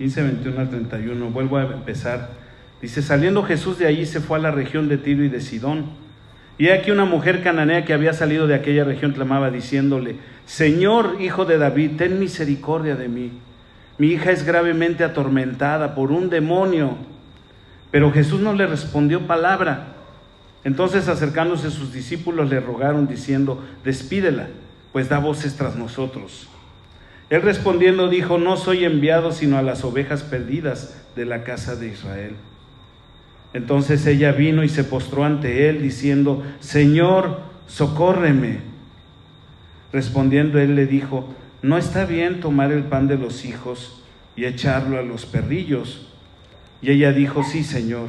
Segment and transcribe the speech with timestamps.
[0.00, 1.28] 15, 21 al 31.
[1.28, 2.30] Vuelvo a empezar.
[2.80, 5.90] Dice, saliendo Jesús de allí se fue a la región de Tiro y de Sidón.
[6.56, 11.44] Y aquí una mujer cananea que había salido de aquella región clamaba diciéndole, Señor, hijo
[11.44, 13.30] de David, ten misericordia de mí.
[13.98, 16.96] Mi hija es gravemente atormentada por un demonio.
[17.90, 19.88] Pero Jesús no le respondió palabra.
[20.64, 24.48] Entonces acercándose sus discípulos le rogaron diciendo, despídela,
[24.92, 26.48] pues da voces tras nosotros.
[27.30, 31.86] Él respondiendo dijo, no soy enviado sino a las ovejas perdidas de la casa de
[31.86, 32.34] Israel.
[33.52, 38.58] Entonces ella vino y se postró ante él diciendo, Señor, socórreme.
[39.92, 41.28] Respondiendo él le dijo,
[41.62, 44.02] no está bien tomar el pan de los hijos
[44.34, 46.08] y echarlo a los perrillos.
[46.82, 48.08] Y ella dijo, sí, Señor,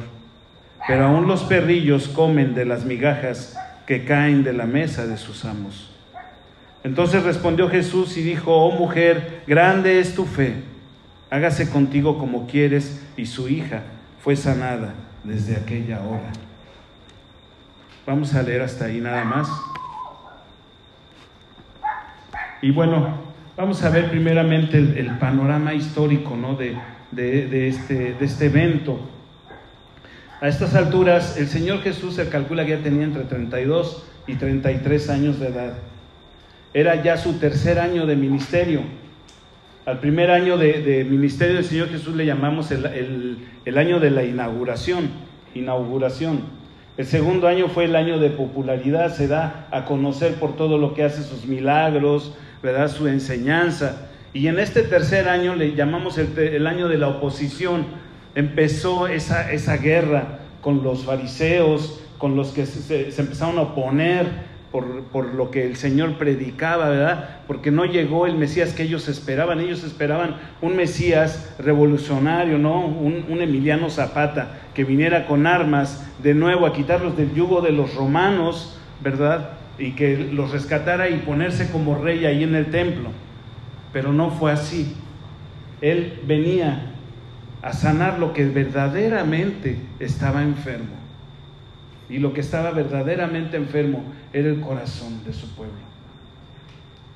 [0.88, 5.44] pero aún los perrillos comen de las migajas que caen de la mesa de sus
[5.44, 5.91] amos.
[6.84, 10.54] Entonces respondió Jesús y dijo, oh mujer, grande es tu fe,
[11.30, 13.82] hágase contigo como quieres, y su hija
[14.22, 16.32] fue sanada desde aquella hora.
[18.06, 19.48] Vamos a leer hasta ahí nada más.
[22.60, 23.16] Y bueno,
[23.56, 26.54] vamos a ver primeramente el, panorama histórico ¿no?
[26.54, 26.76] de,
[27.12, 29.00] de, este, de este evento.
[30.40, 35.10] A estas alturas, el Señor Jesús se calcula que ya tenía entre 32 y 33
[35.10, 35.74] años de edad.
[36.74, 38.80] Era ya su tercer año de ministerio.
[39.84, 45.10] Al primer año de, ministerio del Señor Jesús le llamamos el, año de la inauguración,
[45.54, 46.40] inauguración.
[46.96, 50.94] El segundo año fue el año de popularidad, se da a conocer por todo lo
[50.94, 52.88] que hace, sus milagros, ¿verdad?
[52.88, 54.08] su enseñanza.
[54.32, 57.84] Y en este tercer año le llamamos el, año de la oposición.
[58.34, 65.34] Empezó esa, guerra con los fariseos, con los que se, se empezaron a oponer por,
[65.34, 67.40] lo que el Señor predicaba, ¿verdad?
[67.46, 69.60] Porque no llegó el Mesías que ellos esperaban.
[69.60, 72.86] Ellos esperaban un Mesías revolucionario, ¿no?
[72.86, 77.72] Un, un, Emiliano Zapata que viniera con armas de nuevo a quitarlos del yugo de
[77.72, 79.50] los romanos, ¿verdad?
[79.78, 83.10] Y que los rescatara y ponerse como rey ahí en el templo.
[83.92, 84.96] Pero no fue así.
[85.82, 86.92] Él venía
[87.60, 91.01] a sanar lo que verdaderamente estaba enfermo.
[92.12, 95.72] Y lo que estaba verdaderamente enfermo era el corazón de su pueblo.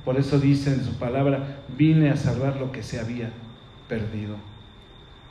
[0.07, 3.29] Por eso dice en su palabra, vine a salvar lo que se había
[3.89, 4.37] perdido.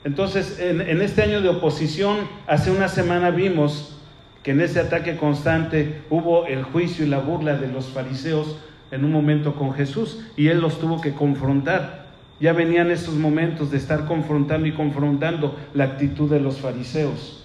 [0.03, 3.97] Entonces, en, este año de oposición, hace una semana vimos
[4.43, 8.57] que en ese ataque constante hubo el juicio y la burla de los fariseos
[8.91, 12.05] en un momento con Jesús y él los tuvo que confrontar.
[12.39, 17.44] Ya venían esos momentos de estar confrontando y confrontando la actitud de los fariseos.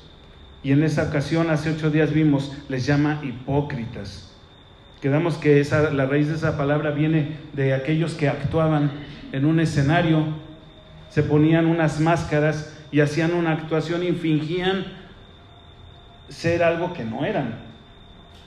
[0.63, 4.31] Y en esa ocasión, hace ocho días vimos, les llama hipócritas.
[5.01, 8.91] Quedamos que esa, la raíz de esa palabra viene de aquellos que actuaban
[9.33, 10.25] en un escenario,
[11.09, 14.85] se ponían unas máscaras y hacían una actuación y fingían
[16.29, 17.55] ser algo que no eran,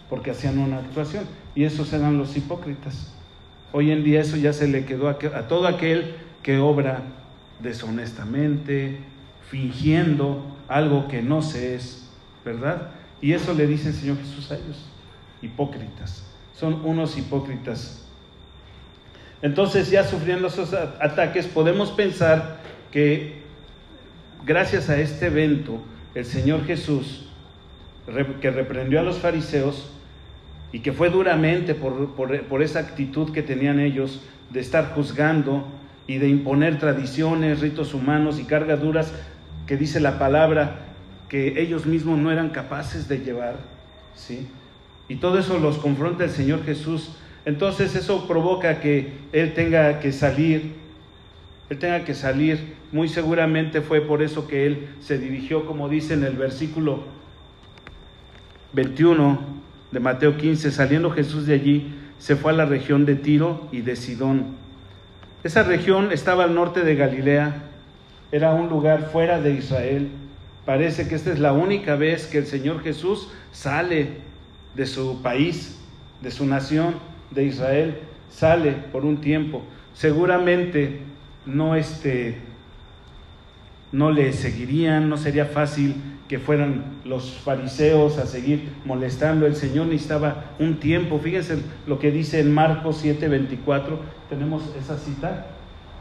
[0.09, 1.25] porque hacían una actuación.
[1.55, 3.13] Y esos eran los hipócritas.
[3.71, 6.13] Hoy en día eso ya se le quedó a, a todo aquel
[6.43, 7.01] que obra
[7.59, 8.99] deshonestamente,
[9.49, 12.02] fingiendo algo que no se es,
[12.45, 12.91] ¿verdad?
[13.21, 14.85] Y eso le dice el Señor Jesús a ellos,
[15.41, 16.23] hipócritas
[16.53, 18.05] son unos hipócritas.
[19.41, 22.57] Entonces ya sufriendo esos ataques podemos pensar
[22.91, 23.41] que
[24.45, 25.83] gracias a este evento
[26.15, 27.27] el Señor Jesús,
[28.39, 29.89] que reprendió a los fariseos
[30.71, 35.67] y que fue duramente por, por esa actitud que tenían ellos de estar juzgando
[36.07, 39.13] y de imponer tradiciones, ritos humanos y cargas duras
[39.67, 40.92] que dice la palabra
[41.33, 43.55] que ellos mismos no eran capaces de llevar,
[44.15, 44.47] ¿sí?
[45.07, 47.09] Y todo eso los confronta el Señor Jesús.
[47.43, 50.75] Entonces eso provoca que Él tenga que salir.
[51.71, 52.75] Él tenga que salir.
[52.91, 57.03] Muy seguramente fue por eso que Él se dirigió, como dice en el versículo
[58.73, 59.39] 21
[59.89, 63.81] de Mateo 15, saliendo Jesús de allí, se fue a la región de Tiro y
[63.81, 64.55] de Sidón.
[65.43, 67.55] Esa región estaba al norte de Galilea,
[68.31, 70.11] era un lugar fuera de Israel.
[70.65, 74.17] Parece que esta es la única vez que el Señor Jesús sale
[74.75, 75.79] de su país,
[76.21, 76.95] de su nación,
[77.31, 77.97] de Israel,
[78.29, 79.61] sale por un tiempo.
[79.93, 80.99] Seguramente
[81.45, 82.37] no, este,
[83.91, 85.95] no le seguirían, no sería fácil
[86.27, 89.45] que fueran los fariseos a seguir molestando.
[89.45, 91.19] El Señor necesitaba un tiempo.
[91.19, 93.99] Fíjense lo que dice en Marcos 7:24.
[94.29, 95.47] Tenemos esa cita.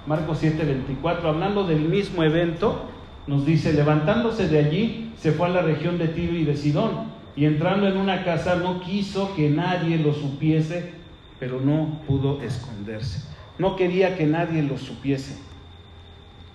[0.07, 2.89] Marcos 7:24, hablando del mismo evento,
[3.27, 7.13] nos dice, levantándose de allí, se fue a la región de Tiro y de Sidón
[7.37, 10.91] y entrando en una casa no quiso que nadie lo supiese,
[11.39, 13.23] pero no pudo esconderse.
[13.59, 15.39] No quería que nadie lo supiese.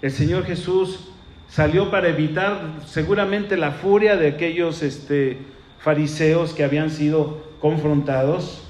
[0.01, 1.09] el Señor Jesús
[1.47, 5.37] salió para evitar seguramente la furia de aquellos este,
[5.79, 8.63] fariseos que habían sido confrontados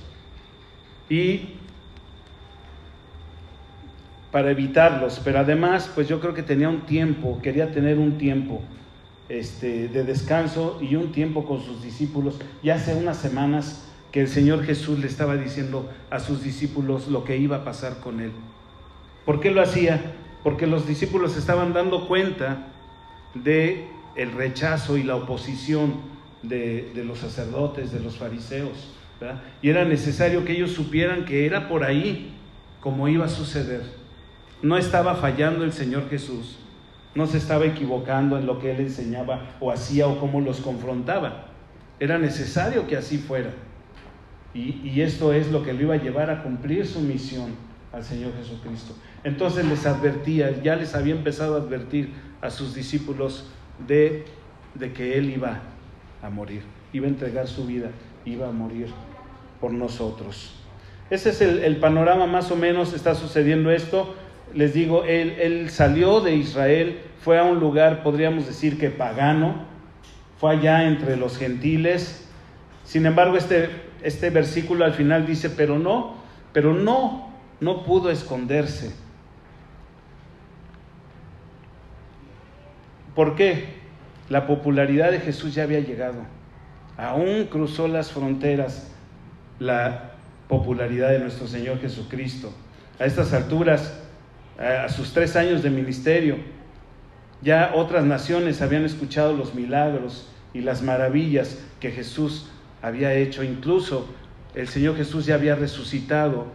[1.10, 1.57] y
[4.38, 8.62] para evitarlos, pero además pues yo creo que tenía un tiempo, quería tener un tiempo
[9.30, 12.40] este, de descanso y un tiempo con sus discípulos.
[12.62, 17.24] Ya hace unas semanas que el Señor Jesús le estaba diciendo a sus discípulos lo
[17.24, 18.30] que iba a pasar con él.
[19.26, 20.00] ¿Por qué lo hacía?
[20.44, 22.68] Porque los discípulos estaban dando cuenta
[23.34, 25.96] de el rechazo y la oposición
[26.44, 28.92] de, los sacerdotes, de los fariseos.
[29.64, 32.36] Y era necesario que ellos supieran que era por ahí
[32.82, 34.06] como iba a suceder.
[34.62, 36.58] No estaba fallando el Señor Jesús,
[37.16, 41.48] no se estaba equivocando en lo que él enseñaba o hacía o cómo los confrontaba.
[42.00, 43.50] Era necesario que así fuera.
[44.54, 47.56] Y, esto es lo que lo iba a llevar a cumplir su misión
[47.94, 48.96] al Señor Jesucristo.
[49.24, 52.12] Entonces les advertía, ya les había empezado a advertir
[52.42, 53.50] a sus discípulos
[53.88, 54.26] de,
[54.74, 55.60] de que Él iba
[56.24, 56.64] a morir,
[56.94, 57.90] iba a entregar su vida,
[58.26, 58.88] iba a morir
[59.62, 60.54] por nosotros.
[61.10, 64.16] Ese es el, el panorama más o menos, está sucediendo esto.
[64.58, 69.66] Les digo, él, salió de Israel, fue a un lugar, podríamos decir que pagano,
[70.40, 72.28] fue allá entre los gentiles.
[72.84, 73.70] Sin embargo, este
[74.02, 76.16] este versículo al final dice, pero no,
[76.54, 78.94] pero no, no pudo esconderse.
[83.16, 83.78] ¿Por qué?
[84.30, 86.22] La popularidad de Jesús ya había llegado.
[86.98, 88.92] Aún cruzó las fronteras
[89.60, 90.14] la
[90.48, 92.52] popularidad de nuestro Señor Jesucristo.
[93.00, 94.07] A estas alturas,
[94.58, 96.38] a sus tres años de ministerio,
[97.42, 102.50] ya otras naciones habían escuchado los milagros y las maravillas que Jesús
[102.82, 103.44] había hecho.
[103.44, 104.08] Incluso
[104.56, 106.48] el Señor Jesús ya había resucitado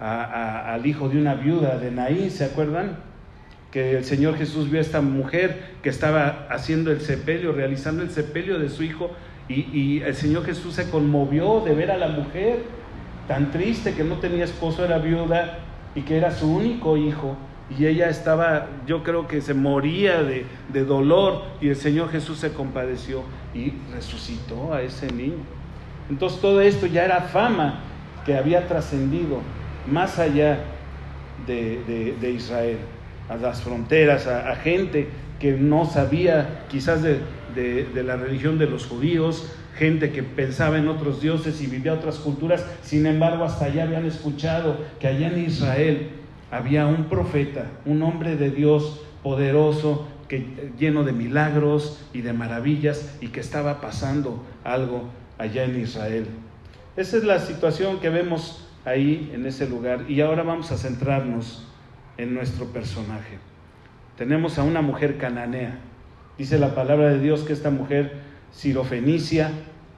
[0.00, 2.96] al hijo de una viuda de Naín, ¿se acuerdan?
[3.70, 8.10] Que el Señor Jesús vio a esta mujer que estaba haciendo el sepelio, realizando el
[8.10, 9.12] sepelio de su hijo,
[9.48, 12.64] y, y el Señor Jesús se conmovió de ver a la mujer
[13.28, 15.58] tan triste que no tenía esposo, era viuda
[15.94, 17.36] y que era su único hijo
[17.78, 22.38] y ella estaba, yo creo que se moría de, de, dolor y el Señor Jesús
[22.38, 23.22] se compadeció
[23.54, 25.44] y resucitó a ese niño.
[26.08, 27.80] Entonces todo esto ya era fama
[28.26, 29.40] que había trascendido
[29.86, 30.58] más allá
[31.46, 32.78] de, de, Israel,
[33.28, 35.08] a las fronteras, a, gente
[35.38, 37.20] que no sabía quizás de,
[37.54, 42.16] de la religión de los judíos, gente que pensaba en otros dioses y vivía otras
[42.18, 46.10] culturas, sin embargo hasta allá habían escuchado que allá en Israel
[46.50, 53.16] había un profeta, un hombre de Dios poderoso, que, lleno de milagros y de maravillas
[53.20, 56.26] y que estaba pasando algo allá en Israel.
[56.96, 60.04] Esa es la situación que vemos ahí en ese lugar.
[60.08, 61.66] Y ahora vamos a centrarnos
[62.16, 63.38] en nuestro personaje.
[64.16, 65.78] Tenemos a una mujer cananea.
[66.36, 69.50] Dice la palabra de Dios que esta mujer sirofenicia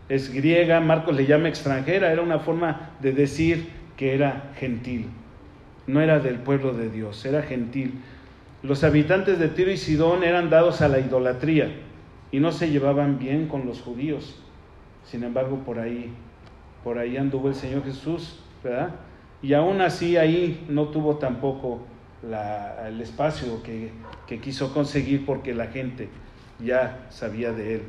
[0.08, 5.08] es griega, Marcos le llama extranjera, era una forma de decir que era gentil
[5.86, 8.00] no era del pueblo de Dios, era gentil.
[8.62, 11.72] Los habitantes de Tiro y Sidón eran dados a la idolatría
[12.30, 14.40] y no se llevaban bien con los judíos.
[15.04, 16.12] Sin embargo, por ahí,
[16.84, 18.90] por ahí anduvo el Señor Jesús, ¿verdad?
[19.42, 21.84] Y aún así ahí no tuvo tampoco
[22.86, 23.90] el espacio que,
[24.28, 26.08] que quiso conseguir porque la gente
[26.60, 27.82] ya sabía de él.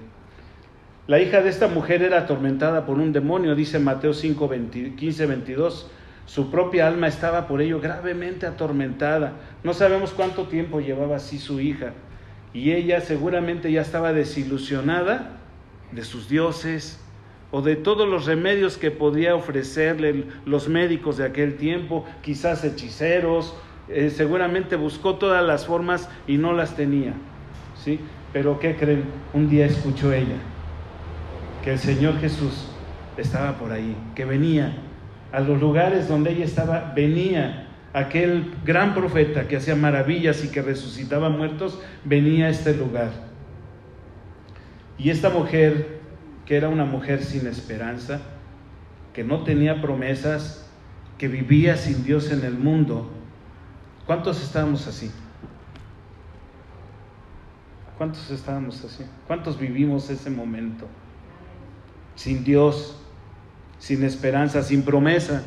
[1.05, 4.49] La hija de esta mujer era atormentada por un demonio, dice Mateo 5,
[4.95, 5.91] 15, 22.
[6.25, 9.33] Su propia alma estaba por ello gravemente atormentada.
[9.65, 11.91] No sabemos cuánto tiempo llevaba así su hija.
[12.53, 15.41] Y ella seguramente ya estaba desilusionada
[15.91, 17.01] de sus dioses
[17.51, 23.53] o de todos los remedios que podía ofrecerle los médicos de aquel tiempo, quizás hechiceros.
[23.89, 27.13] Eh, seguramente buscó todas las formas y no las tenía.
[27.75, 27.99] ¿sí?
[28.31, 29.03] Pero ¿qué creen?
[29.33, 30.52] Un día escuchó ella
[31.63, 32.67] que el Señor Jesús
[33.17, 34.73] estaba por ahí, que venía
[35.31, 40.61] a los lugares donde ella estaba, venía aquel gran profeta que hacía maravillas y que
[40.61, 43.11] resucitaba muertos, venía a este lugar.
[44.97, 46.01] Y esta mujer,
[46.45, 48.19] que era una mujer sin esperanza,
[49.13, 50.69] que no tenía promesas,
[51.17, 53.11] que vivía sin Dios en el mundo,
[54.05, 55.11] ¿cuántos estábamos así?
[57.97, 59.05] ¿Cuántos estábamos así?
[59.27, 60.87] ¿Cuántos vivimos ese momento?
[62.15, 62.95] Sin Dios,
[63.79, 65.43] sin esperanza, sin promesa.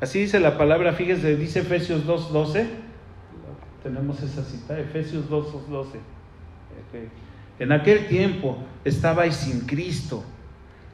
[0.00, 2.66] Así dice la palabra, fíjese, dice Efesios 2.12.
[3.82, 5.98] Tenemos esa cita, Efesios 2.12.
[7.58, 10.24] En aquel tiempo estabais sin Cristo,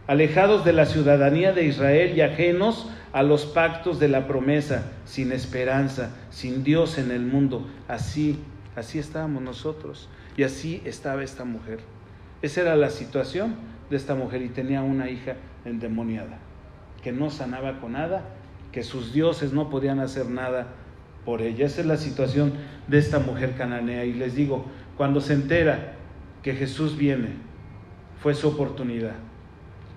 [0.06, 5.32] alejados de la ciudadanía de Israel y ajenos a los pactos de la promesa, sin
[5.32, 7.66] esperanza, sin Dios en el mundo.
[7.88, 8.38] Así
[8.78, 10.08] así estábamos nosotros.
[10.36, 11.80] Y así estaba esta mujer.
[12.42, 13.56] Esa era la situación
[13.90, 16.38] de esta mujer y tenía una hija endemoniada,
[17.02, 18.24] que no sanaba con nada,
[18.72, 20.68] que sus dioses no podían hacer nada
[21.24, 21.66] por ella.
[21.66, 22.52] Esa es la situación
[22.86, 24.04] de esta mujer cananea.
[24.04, 24.66] Y les digo,
[24.96, 25.94] cuando se entera
[26.42, 27.30] que Jesús viene,
[28.22, 29.14] fue su oportunidad.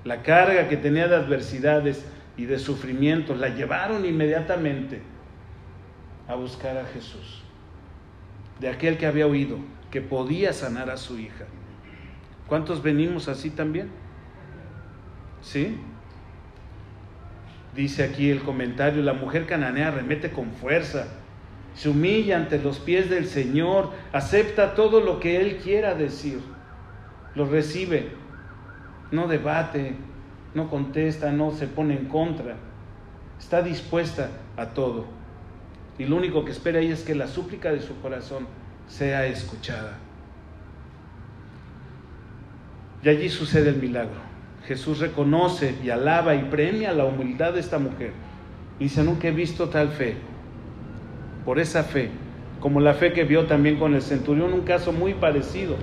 [0.04, 2.06] La carga que tenía de adversidades
[2.38, 5.02] y de sufrimientos la llevaron inmediatamente
[6.28, 7.44] a buscar a Jesús,
[8.60, 9.58] de aquel que había oído
[9.92, 11.46] que podía sanar a su hija.
[12.52, 13.88] ¿Cuántos venimos así también?
[15.42, 15.78] ¿Sí?
[17.74, 21.08] Dice aquí el comentario, la mujer cananea remete con fuerza,
[21.76, 26.42] se humilla ante los pies del Señor, acepta todo lo que Él quiera decir,
[27.36, 28.10] lo recibe,
[29.12, 29.96] no debate,
[30.54, 32.58] no contesta, no se pone en contra,
[33.40, 35.06] está dispuesta a todo.
[35.98, 38.46] Y lo único que espera ella es que la súplica de su corazón
[38.90, 40.01] sea escuchada.
[43.04, 44.32] Y allí sucede el milagro.
[44.68, 48.12] Jesús reconoce y alaba y premia la humildad de esta mujer.
[48.80, 50.16] Dice, nunca he visto tal fe.
[51.46, 52.10] Por esa fe,
[52.60, 55.76] como la fe que vio también con el centurión, un caso muy parecido.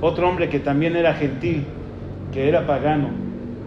[0.00, 1.64] Otro hombre que también era gentil,
[2.32, 3.10] que era pagano,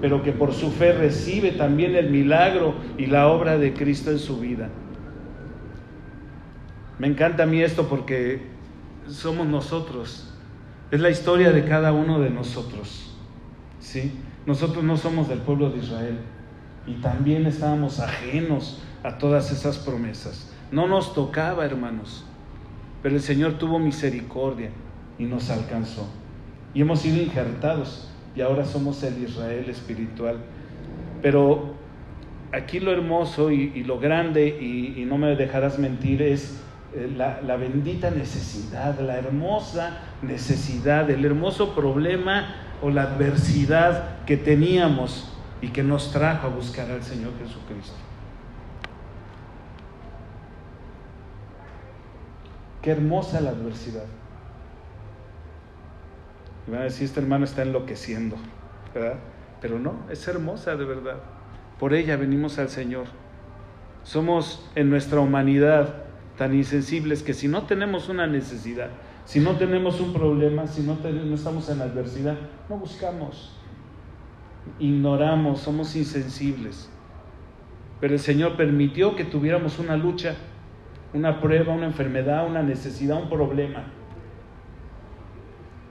[0.01, 4.19] pero que por su fe recibe también el milagro y la obra de Cristo en
[4.19, 4.69] su vida.
[6.97, 8.41] Me encanta a mí esto porque
[9.07, 10.35] somos nosotros.
[10.92, 13.15] Es la historia de cada uno de nosotros.
[13.80, 14.13] ¿Sí?
[14.46, 16.18] Nosotros no somos del pueblo de Israel
[16.86, 20.51] y también estábamos ajenos a todas esas promesas.
[20.72, 22.25] No nos tocaba, hermanos,
[23.01, 24.70] pero el Señor tuvo misericordia
[25.18, 26.08] y nos alcanzó.
[26.74, 30.38] Y hemos sido injertados y ahora somos el Israel espiritual.
[31.22, 31.74] Pero
[32.51, 36.62] aquí lo hermoso y, lo grande, y, y, no me dejarás mentir, es
[37.16, 45.32] la, la bendita necesidad, la hermosa necesidad, el hermoso problema o la adversidad que teníamos
[45.62, 47.96] y que nos trajo a buscar al Señor Jesucristo.
[52.82, 54.06] Qué hermosa la adversidad.
[56.68, 58.38] Y van a decir, este hermano está enloqueciendo,
[58.94, 59.16] ¿verdad?
[59.60, 61.18] Pero no, es hermosa de verdad.
[61.80, 63.08] Por ella venimos al Señor.
[64.04, 66.04] Somos en nuestra humanidad
[66.38, 68.89] tan insensibles que si no tenemos una necesidad,
[69.25, 72.38] si no tenemos un problema, si no, no estamos en adversidad,
[72.70, 73.58] no buscamos.
[74.80, 76.89] Ignoramos, somos insensibles.
[78.00, 80.36] Pero el Señor permitió que tuviéramos una lucha,
[81.13, 83.86] una prueba, una enfermedad, una necesidad, un problema,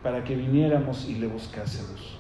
[0.03, 2.19] para que viniéramos y le buscásemos.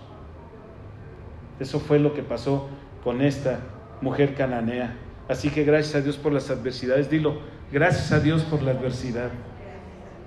[1.60, 2.68] Eso fue lo que pasó
[3.04, 3.60] con esta
[4.00, 4.96] mujer cananea.
[5.28, 7.08] Así que gracias a Dios por las adversidades.
[7.10, 7.38] Dilo,
[7.74, 9.30] gracias a Dios por la adversidad.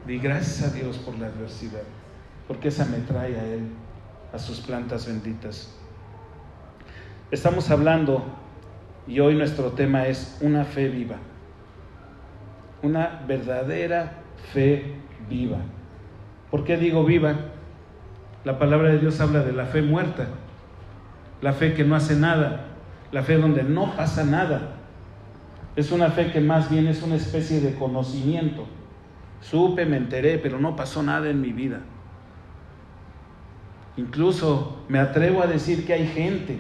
[0.06, 1.84] Di gracias a Dios por la adversidad,
[2.46, 3.70] porque esa me trae a Él,
[4.34, 5.74] a sus plantas benditas.
[7.32, 8.22] Estamos hablando,
[9.08, 11.16] y hoy nuestro tema es una fe viva,
[12.84, 14.12] una verdadera
[14.52, 14.96] fe
[15.30, 15.60] viva.
[16.52, 17.36] ¿Por qué digo viva?
[18.44, 20.28] La palabra de Dios habla de la fe muerta,
[21.42, 22.66] la fe que no hace nada,
[23.14, 24.77] la fe donde no pasa nada.
[25.78, 28.66] Es una fe que más bien es una especie de conocimiento
[29.42, 31.82] Supe, me enteré, pero no pasó nada en mi vida.
[33.96, 36.60] Incluso me atrevo a decir que hay gente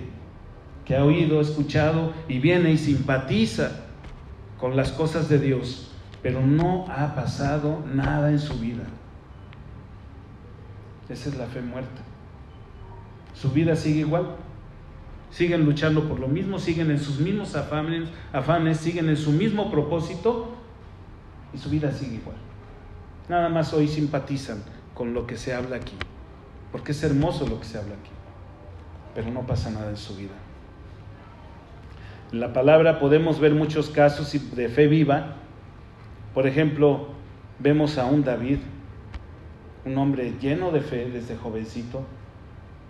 [0.86, 3.83] que ha oído, escuchado y viene y simpatiza
[4.57, 5.91] con las cosas de Dios,
[6.24, 8.83] pero no ha pasado nada en su vida.
[11.09, 12.01] Esa es la fe muerta.
[13.33, 14.36] Su vida sigue igual.
[15.31, 19.69] Siguen luchando por lo mismo, siguen en sus mismos afanes, afanes siguen en su mismo
[19.69, 20.55] propósito
[21.53, 22.38] y su vida sigue igual.
[23.29, 25.96] Nada más hoy simpatizan con lo que se habla aquí,
[26.72, 28.12] porque es hermoso lo que se habla aquí,
[29.13, 30.34] pero no pasa nada en su vida.
[32.31, 35.36] En la palabra podemos ver muchos casos de fe viva.
[36.34, 37.07] Por ejemplo,
[37.60, 38.60] vemos a un David,
[39.86, 42.03] un hombre lleno de fe desde jovencito,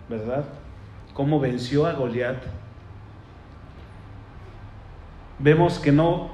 [0.08, 0.44] ¿verdad?
[1.18, 2.36] Cómo venció a Goliat.
[5.40, 6.30] Vemos que no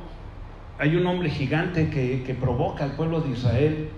[0.79, 3.89] hay un hombre gigante que, provoca al pueblo de Israel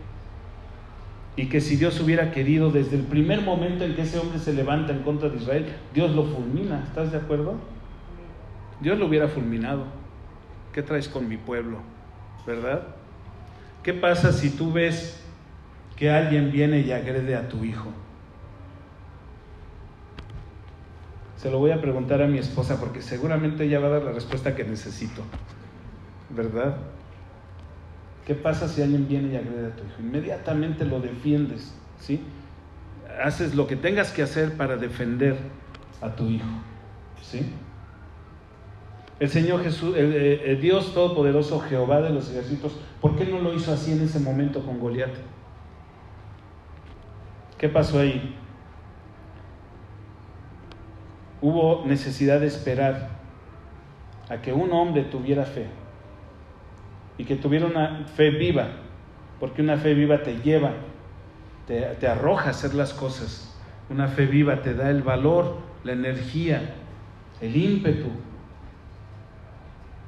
[1.34, 4.52] y que si Dios hubiera querido desde el primer momento en que ese hombre se
[4.52, 6.84] levanta en contra de Israel, Dios lo fulmina.
[6.86, 7.56] ¿Estás de acuerdo?
[8.80, 9.86] Dios lo hubiera fulminado.
[10.72, 11.78] ¿Qué traes con mi pueblo?
[12.46, 12.82] ¿Verdad?
[13.82, 15.20] ¿Qué pasa si tú ves
[15.96, 17.90] que alguien viene y agrede a tu hijo?
[21.36, 24.12] Se lo voy a preguntar a mi esposa porque seguramente ella va a dar la
[24.12, 25.22] respuesta que necesito.
[26.30, 26.76] ¿verdad?
[28.26, 30.00] ¿Qué pasa si alguien viene y agrede a tu hijo?
[30.00, 32.20] Inmediatamente lo defiendes, ¿sí?
[33.22, 35.36] Haces lo que tengas que hacer para defender
[36.00, 36.48] a tu hijo,
[37.22, 37.52] ¿sí?
[39.20, 43.72] El Señor Jesús, el, Dios Todopoderoso, Jehová de los ejércitos, ¿por qué no lo hizo
[43.72, 45.12] así en ese momento con Goliat?
[47.56, 48.36] ¿Qué pasó ahí?
[51.40, 53.08] Hubo necesidad de esperar
[54.28, 55.66] a que un hombre tuviera fe
[57.18, 58.68] y que tuviera una fe viva,
[59.40, 60.72] porque una fe viva te lleva,
[61.66, 63.54] te, arroja a hacer las cosas.
[63.88, 66.74] Una fe viva te da el valor, la energía,
[67.40, 68.08] el ímpetu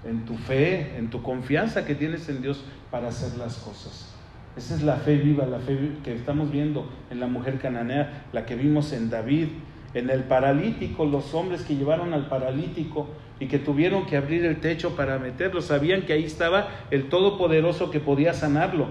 [0.04, 4.14] en tu fe, en tu confianza que tienes en Dios para hacer las cosas.
[4.56, 8.44] Esa es la fe viva, la fe que estamos viendo en la mujer cananea, la
[8.44, 9.48] que vimos en David,
[9.94, 13.08] en el paralítico, los hombres que llevaron al paralítico
[13.40, 17.90] y que tuvieron que abrir el techo para meterlo, sabían que ahí estaba el Todopoderoso
[17.90, 18.88] que podía sanarlo,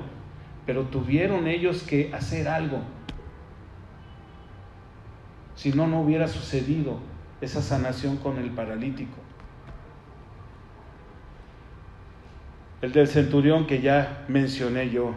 [0.65, 2.81] pero tuvieron ellos que hacer algo.
[5.55, 6.99] Si no, no hubiera sucedido
[7.41, 9.17] esa sanación con el paralítico.
[12.81, 15.13] El del centurión que ya mencioné yo.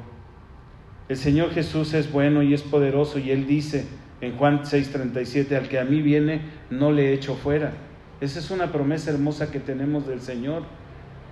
[1.09, 3.87] El Señor Jesús es bueno y es poderoso y Él dice
[4.21, 7.73] en Juan 6:37, al que a mí viene, no le echo fuera.
[8.21, 10.63] Esa es una promesa hermosa que tenemos del Señor.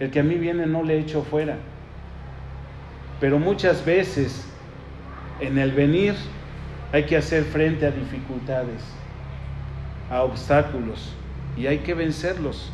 [0.00, 1.56] El que a mí viene, no le echo fuera.
[3.20, 4.46] Pero muchas veces
[5.40, 6.14] en el venir
[6.92, 8.82] hay que hacer frente a dificultades,
[10.10, 11.12] a obstáculos,
[11.56, 12.72] y hay que vencerlos.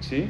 [0.00, 0.28] ¿Sí?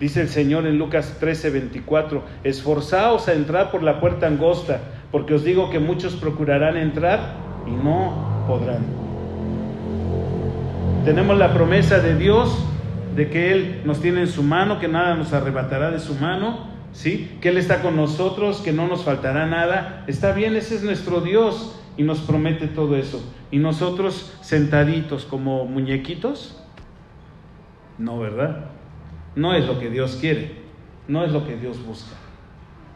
[0.00, 5.34] Dice el Señor en Lucas 13, 24, esforzaos a entrar por la puerta angosta, porque
[5.34, 7.36] os digo que muchos procurarán entrar
[7.66, 8.84] y no podrán.
[11.04, 12.64] Tenemos la promesa de Dios
[13.16, 16.68] de que Él nos tiene en su mano, que nada nos arrebatará de su mano,
[16.92, 17.38] ¿sí?
[17.40, 20.04] Que Él está con nosotros, que no nos faltará nada.
[20.06, 23.22] Está bien, ese es nuestro Dios y nos promete todo eso.
[23.50, 26.62] Y nosotros sentaditos como muñequitos,
[27.96, 28.66] no, ¿verdad?
[29.34, 30.56] No es lo que Dios quiere,
[31.08, 32.17] no es lo que Dios busca.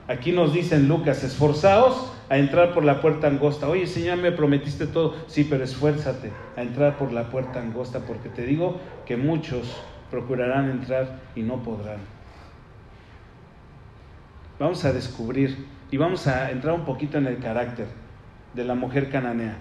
[0.08, 3.68] Aquí nos dice Lucas, esforzaos a entrar por la puerta angosta.
[3.68, 5.14] Oye, Señor, me prometiste todo.
[5.26, 9.76] Sí, pero esfuérzate a entrar por la puerta angosta, porque te digo que muchos
[10.10, 12.00] procurarán entrar y no podrán.
[14.58, 17.86] Vamos a descubrir y vamos a entrar un poquito en el carácter
[18.54, 19.56] de la mujer cananea.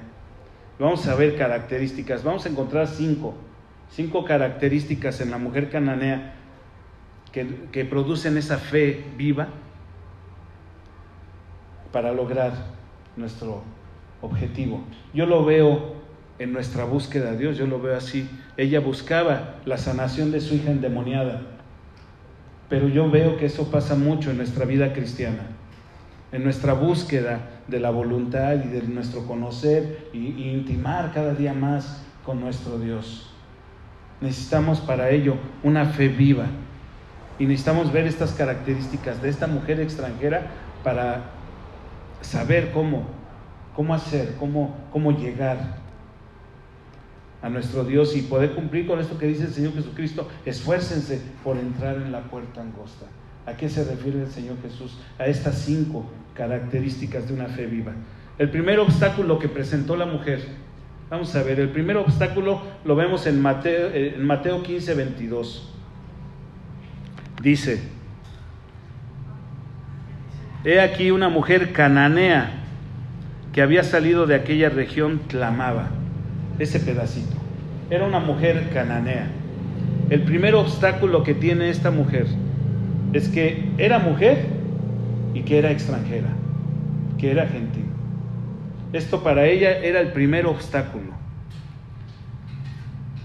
[0.80, 2.24] Vamos a ver características.
[2.24, 3.36] Vamos a encontrar cinco,
[3.90, 6.36] cinco características en la mujer cananea
[7.32, 9.48] que, producen esa fe viva
[11.92, 12.54] para lograr
[13.16, 13.64] nuestro
[14.22, 14.82] objetivo.
[15.14, 15.96] Yo lo veo
[16.40, 18.30] en nuestra búsqueda de Dios, yo lo veo así.
[18.58, 21.42] Ella buscaba la sanación de su hija endemoniada,
[22.70, 25.48] pero yo veo que eso pasa mucho en nuestra vida cristiana,
[26.32, 32.04] en nuestra búsqueda de la voluntad y de nuestro conocer y, intimar cada día más
[32.26, 33.34] con nuestro Dios.
[34.20, 36.46] Necesitamos para ello una fe viva,
[37.40, 40.52] y necesitamos ver estas características de esta mujer extranjera
[40.84, 41.41] para
[42.22, 43.08] saber cómo,
[43.76, 45.82] cómo hacer, cómo, cómo llegar
[47.42, 50.28] a nuestro Dios y poder cumplir con esto que dice el Señor Jesucristo.
[50.46, 53.08] Esfuércense por entrar en la puerta angosta.
[53.46, 55.00] ¿A qué se refiere el Señor Jesús?
[55.18, 56.06] A estas cinco
[56.36, 57.94] características de una fe viva.
[58.38, 60.42] El primer obstáculo que presentó la mujer,
[61.10, 65.74] vamos a ver, el primer obstáculo lo vemos en Mateo, en Mateo 15, 22.
[67.42, 67.82] Dice,
[70.64, 72.52] he aquí una mujer cananea
[73.54, 75.90] que había salido de aquella región clamaba,
[76.60, 77.36] ese pedacito.
[77.90, 79.28] Era una mujer cananea.
[80.10, 82.28] El primer obstáculo que tiene esta mujer
[83.14, 84.46] es que era mujer
[85.34, 86.30] y que era extranjera,
[87.18, 87.86] que era gentil.
[88.94, 91.12] Esto para ella era el primer obstáculo.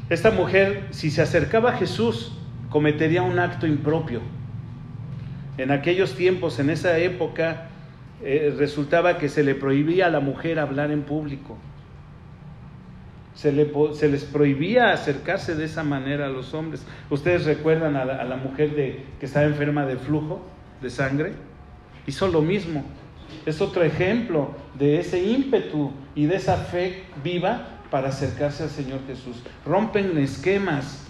[0.09, 2.33] Esta mujer, si se acercaba a Jesús,
[2.71, 4.21] cometería un acto impropio.
[5.59, 7.69] En aquellos tiempos, en esa época,
[8.23, 11.57] eh, resultaba que se le prohibía a la mujer hablar en público.
[13.35, 16.87] Se, les prohibía acercarse de esa manera a los hombres.
[17.11, 20.41] ¿Ustedes recuerdan a la, mujer de, que estaba enferma de flujo
[20.81, 21.33] de sangre?
[22.07, 22.85] Hizo lo mismo.
[23.45, 29.01] Es otro ejemplo de ese ímpetu y de esa fe viva para acercarse al Señor
[29.07, 29.43] Jesús.
[29.67, 31.06] Rompen esquemas,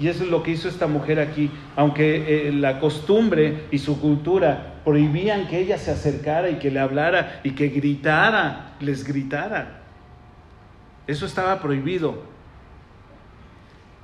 [0.00, 1.50] y eso es lo que hizo esta mujer aquí.
[1.76, 6.80] Aunque eh, la costumbre y su cultura prohibían que ella se acercara y que le
[6.80, 9.82] hablara y que gritara, les gritara.
[11.06, 12.22] Eso estaba prohibido.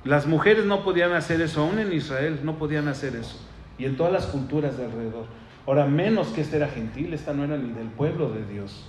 [0.03, 3.43] Las mujeres no podían hacer eso, aún en Israel no podían hacer eso.
[3.79, 5.25] y en todas las culturas de alrededor.
[5.67, 8.87] Ahora, menos que esta era gentil, esta no era ni del pueblo de Dios.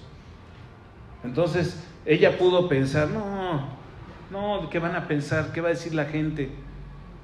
[1.25, 3.69] Entonces, ella pudo pensar, no,
[4.31, 5.53] no, ¿qué van a pensar?
[5.53, 6.51] ¿Qué va a decir la gente?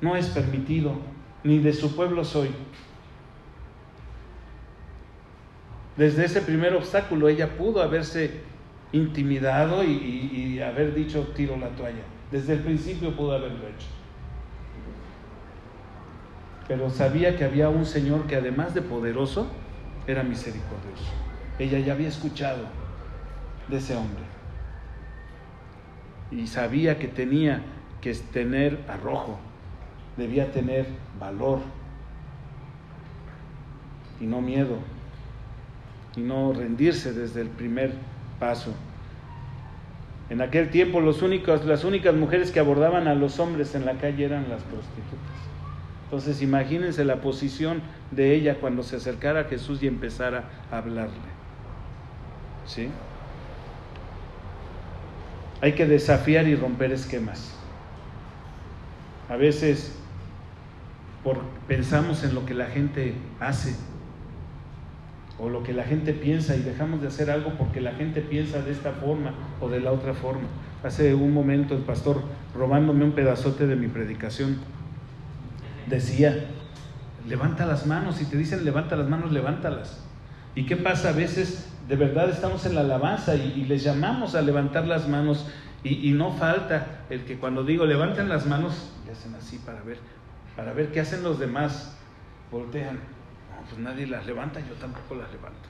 [0.05, 0.93] No es permitido,
[1.45, 2.51] ni de su pueblo soy.
[5.97, 8.43] Desde ese primer obstáculo ella pudo haberse
[8.93, 12.03] intimidado y, haber dicho tiro la toalla.
[12.31, 13.89] Desde el principio pudo haberlo hecho
[16.67, 19.47] pero sabía que había un Señor que además de poderoso,
[20.07, 21.13] era misericordioso.
[21.59, 22.65] Ella ya había escuchado
[23.69, 24.25] de ese hombre
[26.31, 27.63] y sabía que tenía
[28.01, 29.39] que tener arrojo,
[30.17, 30.87] debía tener
[31.19, 31.61] valor
[34.21, 34.79] y no miedo
[36.17, 37.95] y no rendirse desde el primer
[38.39, 38.73] paso.
[40.31, 43.95] En aquel tiempo los únicos, las únicas mujeres que abordaban a los hombres en la
[43.95, 45.35] calle eran las prostitutas.
[46.05, 51.15] Entonces imagínense la posición de ella cuando se acercara a Jesús y empezara a hablarle.
[52.67, 52.89] ¿Sí?
[55.61, 57.59] Hay que desafiar y romper esquemas.
[59.29, 59.99] A veces
[61.25, 63.75] por, pensamos en lo que la gente hace
[65.39, 68.61] o lo que la gente piensa y dejamos de hacer algo porque la gente piensa
[68.63, 70.47] de esta forma o de la otra forma.
[70.85, 72.23] Hace un momento el pastor
[72.55, 74.59] robándome un pedazote de mi predicación
[75.87, 76.47] decía,
[77.27, 80.05] levanta las manos, si te dicen levanta las manos, levántalas.
[80.55, 81.09] ¿Y qué pasa?
[81.09, 85.47] A veces de verdad estamos en la alabanza y, les llamamos a levantar las manos
[85.83, 89.99] y, no falta el que cuando digo levanten las manos, le hacen así para ver,
[90.57, 91.97] para ver qué hacen los demás.
[92.51, 92.97] Voltean.
[92.97, 95.69] No, pues nadie las levanta, yo tampoco las levanto.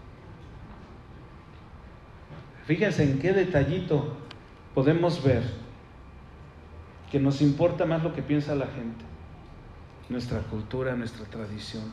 [2.67, 4.17] Fíjense en qué detallito
[4.75, 5.43] podemos ver
[7.11, 9.05] que nos importa más lo que piensa la gente
[10.09, 11.85] nuestra cultura, nuestra tradición.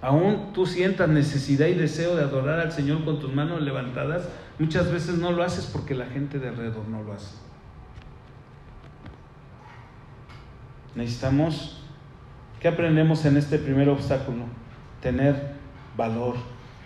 [0.00, 4.90] Aún tú sientas necesidad y deseo de adorar al Señor con tus manos levantadas, muchas
[4.90, 7.36] veces no lo haces porque la gente de alrededor no lo hace.
[10.94, 11.82] Necesitamos,
[12.60, 14.44] ¿qué aprendemos en este primer obstáculo?
[15.00, 15.52] Tener
[15.96, 16.36] valor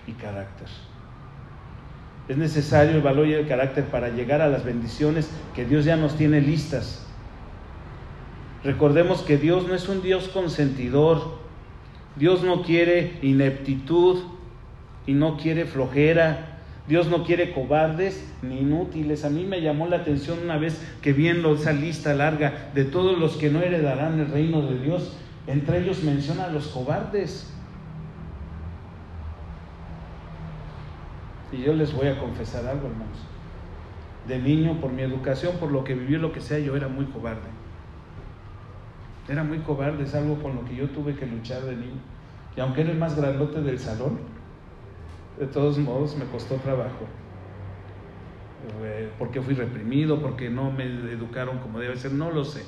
[0.07, 0.69] y carácter.
[2.29, 5.97] Es necesario el valor y el carácter para llegar a las bendiciones que Dios ya
[5.97, 7.07] nos tiene listas
[8.67, 11.39] Recordemos que Dios no es un Dios consentidor.
[12.17, 14.25] Dios no quiere ineptitud
[15.07, 16.56] y no quiere flojera.
[16.89, 19.25] Dios no quiere cobardes ni inútiles.
[19.25, 23.19] A mí me llamó la atención una vez que viendo esa lista larga de todos
[23.19, 27.53] los que no heredarán el reino de Dios, entre ellos menciona a los cobardes.
[31.51, 33.19] Y yo les voy a confesar algo, hermanos.
[34.29, 37.07] De niño, por mi educación, por lo que viví, lo que sea, yo era muy
[37.07, 37.49] cobarde.
[39.29, 42.01] Era muy cobarde, es algo con lo que yo tuve que luchar de niño.
[42.57, 44.19] Y aunque era el más grandote del salón,
[45.39, 47.07] de todos modos me costó trabajo.
[48.83, 52.65] Eh, porque fui reprimido, porque no me educaron como debe ser, no lo sé,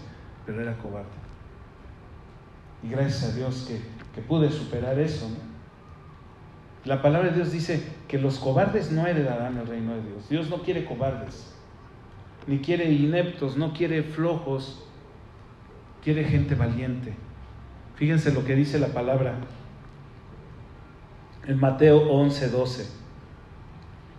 [0.47, 1.09] pero era cobarde.
[2.83, 3.81] Y gracias a Dios que,
[4.15, 5.29] que pude superar eso.
[6.85, 10.29] La palabra de Dios dice que los cobardes no heredarán el reino de Dios.
[10.29, 11.53] Dios no quiere cobardes,
[12.47, 14.85] ni quiere ineptos, no quiere flojos,
[16.03, 17.15] quiere gente valiente.
[17.97, 19.35] Fíjense lo que dice la palabra
[21.49, 22.87] en Mateo 11, 12.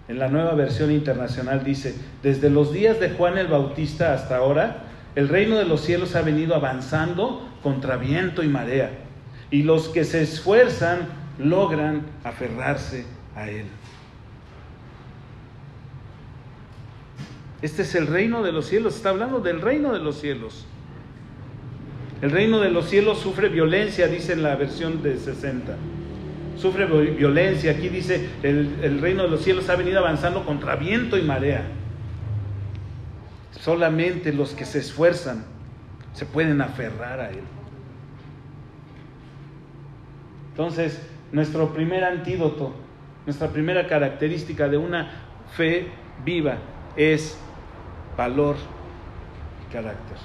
[0.10, 4.88] En la nueva versión internacional dice, desde los días de Juan el Bautista hasta ahora,
[5.16, 8.90] el reino de los cielos ha venido avanzando contra viento y marea,
[9.52, 13.68] y los que se esfuerzan logran aferrarse a él.
[17.62, 20.66] Este es el reino de los cielos, está hablando del reino de los cielos.
[22.24, 25.76] El reino de los cielos sufre violencia, dice en la versión de 60.
[26.60, 27.72] Sufre violencia.
[27.72, 31.64] Aquí dice, el, reino de los cielos ha venido avanzando contra viento y marea.
[33.62, 35.46] Solamente los que se esfuerzan
[36.14, 37.44] se pueden aferrar a él.
[40.52, 42.74] Entonces, nuestro primer antídoto,
[43.26, 45.12] nuestra primera característica de una
[45.56, 45.88] fe
[46.26, 46.58] viva
[46.98, 47.38] es
[48.18, 48.58] valor
[49.66, 50.18] y carácter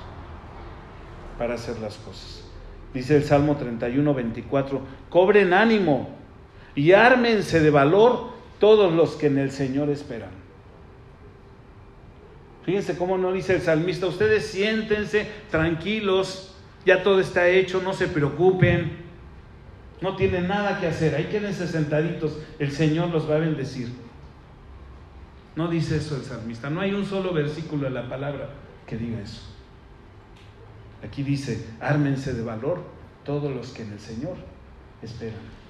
[1.39, 2.45] para hacer las cosas.
[2.93, 6.24] Dice el Salmo 31, 24, cobren ánimo
[6.75, 10.31] y ármense de valor todos los que en el Señor esperan.
[12.65, 16.55] Fíjense cómo no dice el salmista, ustedes siéntense tranquilos,
[16.87, 19.05] ya todo está hecho, no se preocupen,
[20.01, 23.89] no tienen nada que hacer, ahí quédense sentaditos, el Señor los va a bendecir.
[25.57, 28.49] No dice eso el salmista, no hay un solo versículo en la palabra
[28.87, 29.43] que diga eso.
[31.07, 32.83] Aquí dice, ármense de valor
[33.25, 34.37] todos los que en el Señor
[35.03, 35.64] esperan.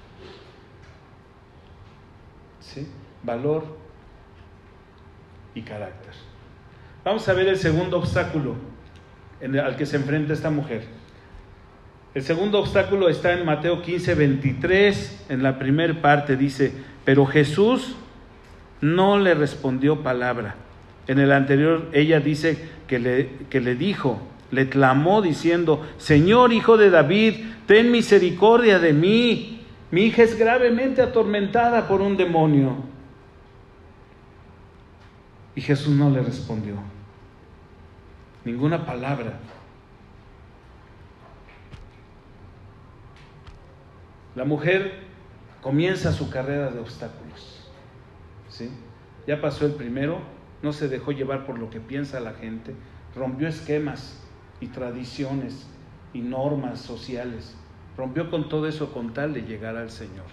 [3.23, 3.77] Valor
[5.53, 6.13] y carácter.
[7.03, 8.55] Vamos a ver el segundo obstáculo
[9.41, 10.83] al que se enfrenta esta mujer.
[12.13, 16.71] El segundo obstáculo está en Mateo 15, 23, en la primera parte dice,
[17.03, 17.95] pero Jesús
[18.79, 20.55] no le respondió palabra.
[21.07, 26.77] En el anterior ella dice que le, que le dijo, le clamó diciendo, Señor Hijo
[26.77, 27.35] de David,
[27.67, 29.54] ten misericordia de mí.
[29.91, 32.75] Mi hija es gravemente atormentada por un demonio.
[35.55, 36.75] Y Jesús no le respondió.
[38.43, 39.39] Ninguna palabra.
[44.35, 45.05] La mujer
[45.61, 47.69] comienza su carrera de obstáculos.
[48.49, 48.69] ¿sí?
[49.25, 50.19] Ya pasó el primero,
[50.61, 52.75] no se dejó llevar por lo que piensa la gente,
[53.15, 54.21] rompió esquemas
[54.59, 55.67] y tradiciones
[56.13, 57.55] y normas sociales,
[57.97, 60.25] rompió con todo eso con tal de llegar al Señor.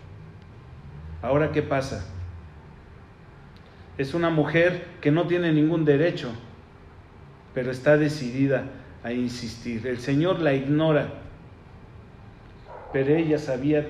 [1.21, 2.05] Ahora, ¿qué pasa?
[3.99, 6.31] Es una mujer que no tiene ningún derecho,
[7.55, 8.65] pero está decidida
[9.05, 9.87] a insistir.
[9.87, 11.23] El Señor la ignora
[12.93, 13.89] pero ella sabía,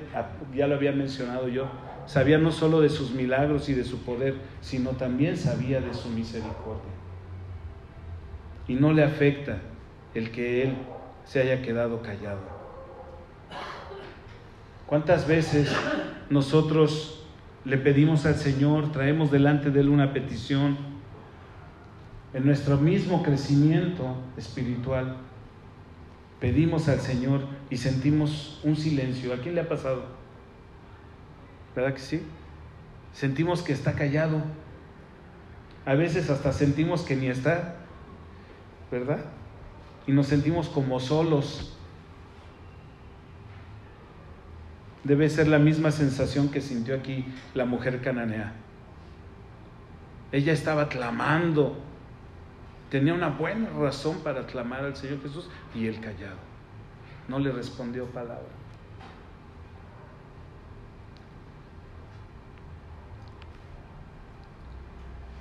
[0.55, 1.67] ya lo había mencionado yo,
[2.07, 6.09] sabía no solo de sus milagros y de su poder, sino también sabía de su
[6.09, 6.93] misericordia.
[8.69, 9.59] Y no le afecta
[10.15, 10.75] el que él
[11.25, 12.62] se haya quedado callado.
[14.93, 15.75] ¿Cuántas veces
[16.29, 17.25] nosotros
[17.65, 20.77] le pedimos al Señor, traemos delante de Él una petición
[22.35, 25.17] en nuestro mismo crecimiento espiritual?
[26.41, 29.33] pedimos al Señor y sentimos un silencio.
[29.33, 30.03] ¿A quién le ha pasado?
[31.75, 32.23] ¿Verdad que sí?
[33.15, 34.43] Sentimos que está callado.
[35.87, 37.77] A veces hasta sentimos que ni está,
[38.91, 39.25] ¿verdad?
[40.07, 41.79] Y nos sentimos como solos.
[45.05, 48.53] Debe ser la misma sensación que sintió aquí la mujer cananea.
[50.31, 51.77] Ella estaba clamando,
[52.93, 56.37] Tenía una buena razón para clamar al Señor Jesús y él callado.
[57.27, 58.45] No le respondió palabra.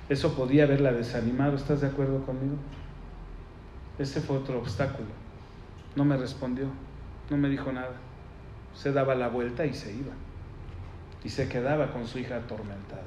[0.08, 2.56] Eso podía haberla desanimado, ¿estás de acuerdo conmigo?
[3.98, 5.10] Ese fue otro obstáculo.
[5.94, 6.68] No me respondió,
[7.28, 7.96] no me dijo nada.
[8.74, 10.12] Se daba la vuelta y se iba.
[11.24, 13.02] Y se quedaba con su hija atormentada.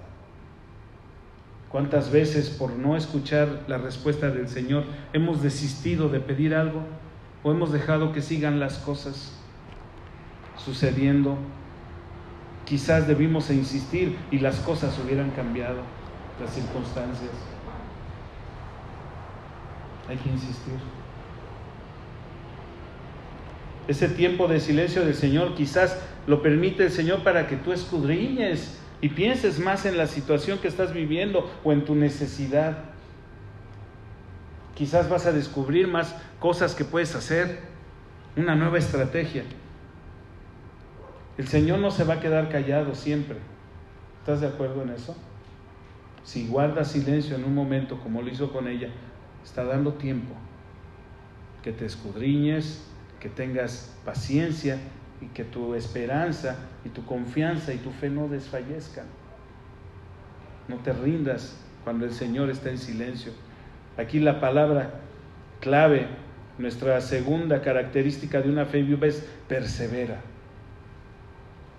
[1.69, 6.83] ¿Cuántas veces por no escuchar la respuesta del Señor hemos desistido de pedir algo
[7.43, 9.33] o hemos dejado que sigan las cosas
[10.57, 11.37] sucediendo?
[12.63, 15.81] Quizás debimos insistir y las cosas hubieran cambiado,
[16.41, 17.31] las circunstancias.
[20.07, 20.79] Hay que insistir.
[23.87, 28.79] Ese tiempo de silencio del Señor quizás lo permite el Señor para que tú escudriñes
[29.01, 32.77] y pienses más en la situación que estás viviendo o en tu necesidad.
[34.73, 37.59] Quizás vas a descubrir más cosas que puedes hacer,
[38.35, 39.43] una nueva estrategia.
[41.37, 43.37] El Señor no se va a quedar callado siempre.
[44.19, 45.15] ¿Estás de acuerdo en eso?
[46.23, 48.89] Si guarda silencio en un momento como lo hizo con ella,
[49.43, 50.33] está dando tiempo
[51.61, 52.83] que te escudriñes,
[53.25, 54.77] que tengas paciencia
[55.19, 59.07] y que tu esperanza y tu confianza y tu fe no desfallezcan.
[60.67, 63.31] No te rindas cuando el Señor está en silencio.
[63.97, 64.99] Aquí la palabra
[65.59, 66.05] clave,
[66.59, 70.21] nuestra segunda característica de una fe viva es persevera.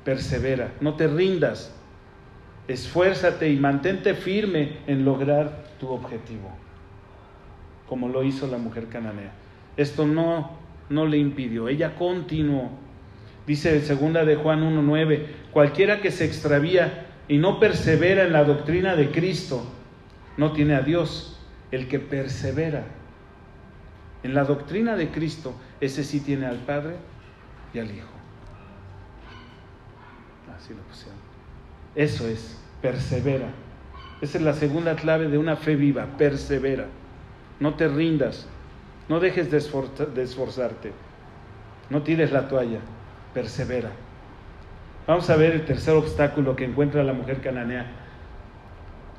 [0.05, 1.73] Persevera, no te rindas.
[2.67, 6.51] Esfuérzate y mantente firme en lograr tu objetivo,
[7.89, 9.31] como lo hizo la mujer cananea.
[9.77, 12.70] Esto no, no le impidió, ella continuó
[13.46, 18.96] Dice segunda de Juan 1.9, cualquiera que se extravía y no persevera en la doctrina
[18.96, 19.64] de Cristo,
[20.37, 21.33] no tiene a Dios.
[21.70, 22.85] El que persevera
[24.22, 26.94] en la doctrina de Cristo, ese sí tiene al Padre
[27.75, 28.09] y al Hijo.
[30.57, 31.18] Así lo pusieron.
[31.94, 33.49] Eso es, persevera.
[34.20, 36.87] Esa es la segunda clave de una fe viva, persevera.
[37.61, 38.49] No te rindas,
[39.09, 40.92] no dejes de, esforzarte,
[41.90, 42.81] no tires la toalla
[43.33, 43.90] persevera.
[45.07, 47.87] Vamos a ver el tercer obstáculo que encuentra la mujer cananea.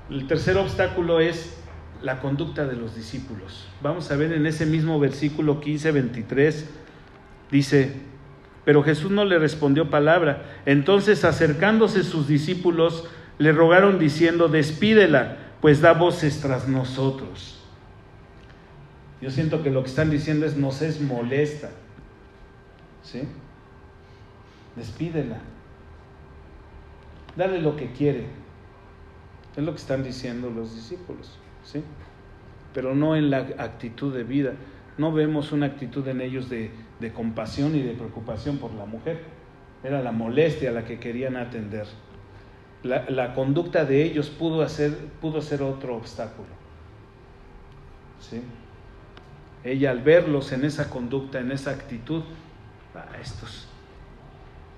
[0.10, 1.58] El tercer obstáculo es
[2.02, 3.68] la conducta de los discípulos.
[3.82, 6.70] Vamos a ver en ese mismo versículo 15, 23,
[7.50, 7.94] dice,
[8.66, 10.44] pero Jesús no le respondió palabra.
[10.66, 13.06] Entonces acercándose sus discípulos,
[13.38, 17.57] le rogaron diciendo, despídela, pues da voces tras nosotros.
[19.22, 21.70] Yo siento que lo que están diciendo es, nos es molesta.
[23.04, 23.24] ¿Sí?
[24.76, 25.40] Despídela.
[27.36, 28.26] Dale lo que quiere.
[29.56, 31.84] Es lo que están diciendo los discípulos, ¿sí?
[32.74, 34.54] Pero no en la actitud de vida.
[35.00, 39.24] No vemos una actitud en ellos de, de compasión y de preocupación por la mujer.
[39.84, 41.88] Era la molestia la que querían atender.
[42.84, 46.50] La, la conducta de ellos pudo, hacer, pudo ser otro obstáculo.
[48.20, 48.42] ¿Sí?
[49.64, 52.24] Ella al verlos en esa conducta, en esa actitud,
[52.96, 53.68] a estos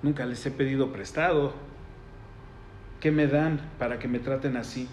[0.02, 1.54] nunca les he pedido prestado.
[3.00, 4.88] ¿Qué me dan para que me traten así?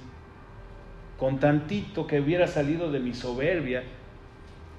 [1.18, 3.82] Con tantito que hubiera salido de mi soberbia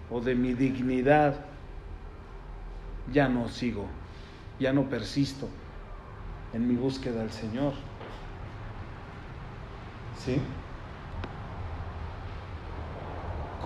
[0.09, 1.35] o de mi dignidad,
[3.11, 3.87] ya no sigo,
[4.59, 5.49] ya no persisto
[6.53, 7.73] en mi búsqueda al Señor.
[10.23, 10.39] ¿Sí?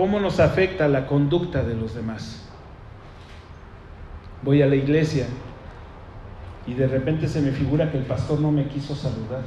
[0.01, 2.41] ¿Cómo nos afecta la conducta de los demás?
[4.41, 5.27] Voy a la iglesia
[6.65, 9.43] y de repente se me figura que el pastor no me quiso saludar.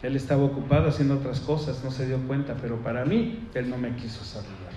[0.00, 3.76] Él estaba ocupado haciendo otras cosas, no se dio cuenta, pero para mí él no
[3.76, 4.72] me quiso saludar.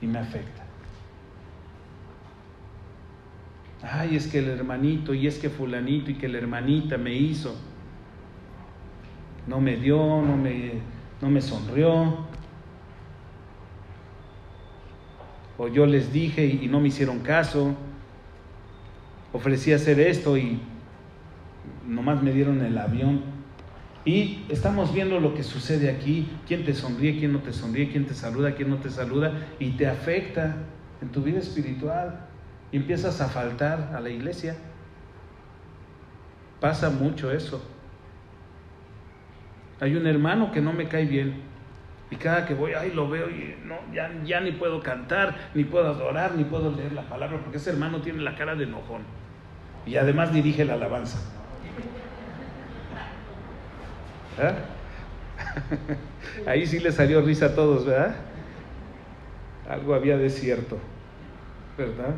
[0.00, 0.64] Y me afecta.
[3.82, 7.54] Ay, es que el hermanito, y es que fulanito, y que la hermanita me hizo.
[9.48, 10.72] No me dio, no me,
[11.22, 12.18] no me sonrió.
[15.56, 17.74] O yo les dije y, no me hicieron caso.
[19.32, 20.60] Ofrecí hacer esto y
[21.86, 23.22] nomás me dieron el avión.
[24.04, 28.04] Y estamos viendo lo que sucede aquí, quién te sonríe, quién no te sonríe, quién
[28.04, 30.56] te saluda, quién no te saluda, y te afecta
[31.00, 32.20] en tu vida espiritual.
[32.70, 34.56] Y empiezas a faltar a la iglesia.
[36.60, 37.62] Pasa mucho eso.
[39.80, 41.42] Hay un hermano que no me cae bien.
[42.10, 45.64] Y cada que voy, ay, lo veo y no, ya, ya ni puedo cantar, ni
[45.64, 49.02] puedo adorar, ni puedo leer la palabra, porque ese hermano tiene la cara de enojón.
[49.84, 51.18] Y además dirige la alabanza.
[56.46, 58.14] Ahí sí le salió risa a todos, ¿verdad?
[59.68, 60.78] Algo había de cierto,
[61.76, 62.14] ¿verdad?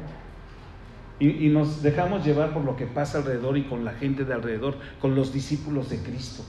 [1.19, 4.33] Y, y, nos dejamos llevar por lo que pasa alrededor y con la gente de
[4.33, 6.45] alrededor, con los discípulos de Cristo,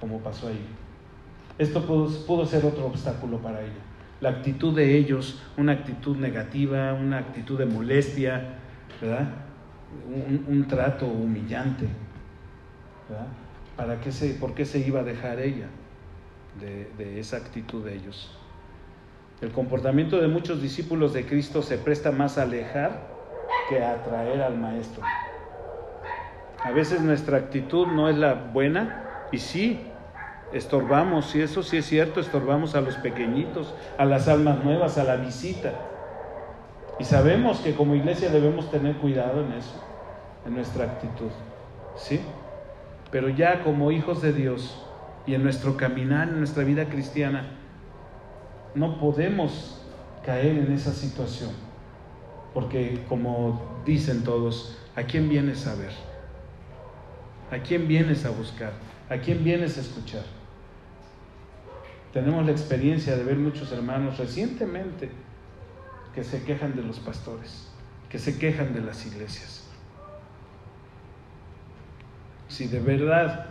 [0.00, 0.60] como pasó ahí.
[1.58, 3.82] Esto pudo, pudo ser otro obstáculo para ella.
[4.20, 8.58] La actitud de ellos, una actitud negativa, una actitud de molestia,
[9.00, 9.28] ¿verdad?
[10.06, 11.88] Un, un trato humillante,
[13.08, 13.26] ¿verdad?
[13.76, 15.68] ¿Para qué se, ¿Por qué se iba a dejar ella
[16.60, 18.30] de, de esa actitud de ellos?
[19.40, 23.18] El comportamiento de muchos discípulos de Cristo se presta más a alejar
[23.68, 25.02] que a atraer al Maestro.
[26.64, 29.87] A veces nuestra actitud no es la buena y sí,
[30.52, 35.04] estorbamos, y eso sí es cierto, estorbamos a los pequeñitos, a las almas nuevas, a
[35.04, 35.72] la visita.
[36.98, 39.82] Y sabemos que como iglesia debemos tener cuidado en eso,
[40.46, 41.30] en nuestra actitud.
[41.96, 42.20] ¿Sí?
[43.10, 44.82] Pero ya como hijos de Dios
[45.26, 47.46] y en nuestro caminar, en nuestra vida cristiana,
[48.74, 49.82] no podemos
[50.24, 51.50] caer en esa situación.
[52.54, 55.92] Porque como dicen todos, ¿a quién vienes a ver?
[57.50, 58.72] ¿A quién vienes a buscar?
[59.08, 60.37] ¿A quién vienes a escuchar?
[62.12, 65.10] Tenemos la experiencia de ver muchos hermanos recientemente
[66.14, 67.68] que se quejan de los pastores,
[68.08, 69.64] que se quejan de las iglesias.
[72.48, 73.46] Si de verdad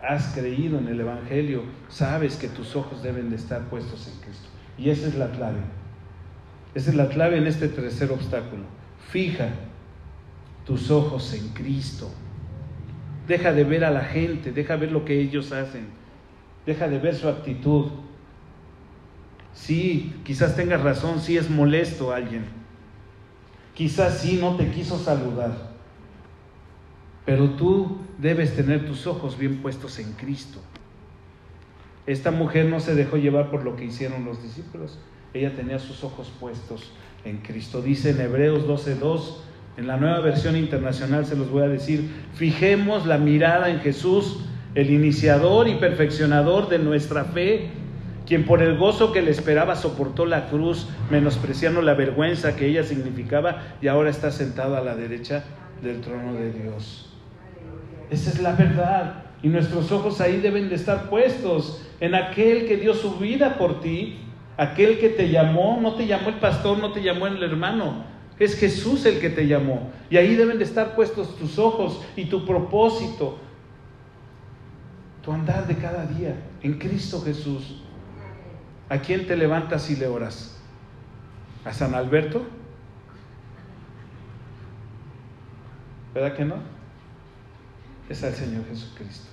[0.00, 4.48] has creído en el Evangelio, sabes que tus ojos deben de estar puestos en Cristo.
[4.78, 5.60] Y esa es la clave.
[6.74, 8.62] Esa es la clave en este tercer obstáculo.
[9.10, 9.48] Fija
[10.64, 12.10] tus ojos en Cristo.
[13.26, 16.01] Deja de ver a la gente, deja ver lo que ellos hacen.
[16.66, 17.86] Deja de ver su actitud.
[19.54, 22.44] Sí, quizás tengas razón, sí es molesto a alguien.
[23.74, 25.72] Quizás sí no te quiso saludar.
[27.24, 30.60] Pero tú debes tener tus ojos bien puestos en Cristo.
[32.06, 34.98] Esta mujer no se dejó llevar por lo que hicieron los discípulos.
[35.34, 36.92] Ella tenía sus ojos puestos
[37.24, 37.80] en Cristo.
[37.80, 39.36] Dice en Hebreos 12:2,
[39.76, 44.40] en la nueva versión internacional se los voy a decir, fijemos la mirada en Jesús,
[44.74, 47.68] el iniciador y perfeccionador de nuestra fe,
[48.26, 52.84] quien por el gozo que le esperaba soportó la cruz, menospreciando la vergüenza que ella
[52.84, 55.44] significaba y ahora está sentado a la derecha
[55.82, 57.10] del trono de Dios.
[58.10, 59.24] Esa es la verdad.
[59.42, 63.80] Y nuestros ojos ahí deben de estar puestos en aquel que dio su vida por
[63.80, 64.18] ti,
[64.56, 68.04] aquel que te llamó, no te llamó el pastor, no te llamó el hermano,
[68.38, 69.90] es Jesús el que te llamó.
[70.10, 73.38] Y ahí deben de estar puestos tus ojos y tu propósito,
[75.22, 77.82] tu andar de cada día en Cristo Jesús.
[78.88, 80.58] ¿A quién te levantas y le oras?
[81.64, 82.44] ¿A San Alberto?
[86.12, 86.56] ¿Verdad que no?
[88.08, 89.30] Es al Señor Jesucristo.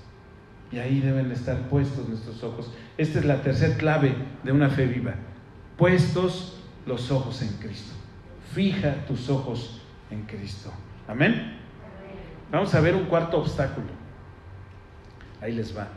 [0.71, 2.71] Y ahí deben estar puestos nuestros ojos.
[2.97, 5.15] Esta es la tercera clave de una fe viva.
[5.77, 7.93] Puestos los ojos en Cristo.
[8.53, 9.81] Fija tus ojos
[10.11, 10.71] en Cristo.
[11.07, 11.57] Amén.
[12.51, 13.98] Vamos a ver un cuarto obstáculo.
[15.41, 15.87] Ahí les va.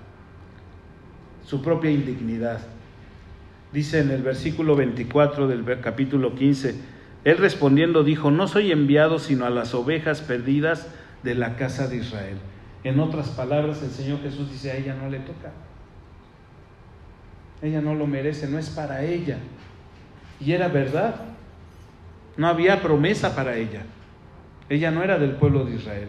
[1.44, 2.60] Su propia indignidad.
[3.72, 6.74] Dice en el versículo 24 del capítulo 15,
[7.24, 10.88] él respondiendo dijo, no soy enviado sino a las ovejas perdidas
[11.22, 12.36] de la casa de Israel.
[12.84, 15.52] En otras palabras, el Señor Jesús dice, a ella no le toca.
[17.62, 19.38] Ella no lo merece, no es para ella.
[20.40, 21.14] Y era verdad.
[22.36, 23.82] No había promesa para ella.
[24.68, 26.08] Ella no era del pueblo de Israel.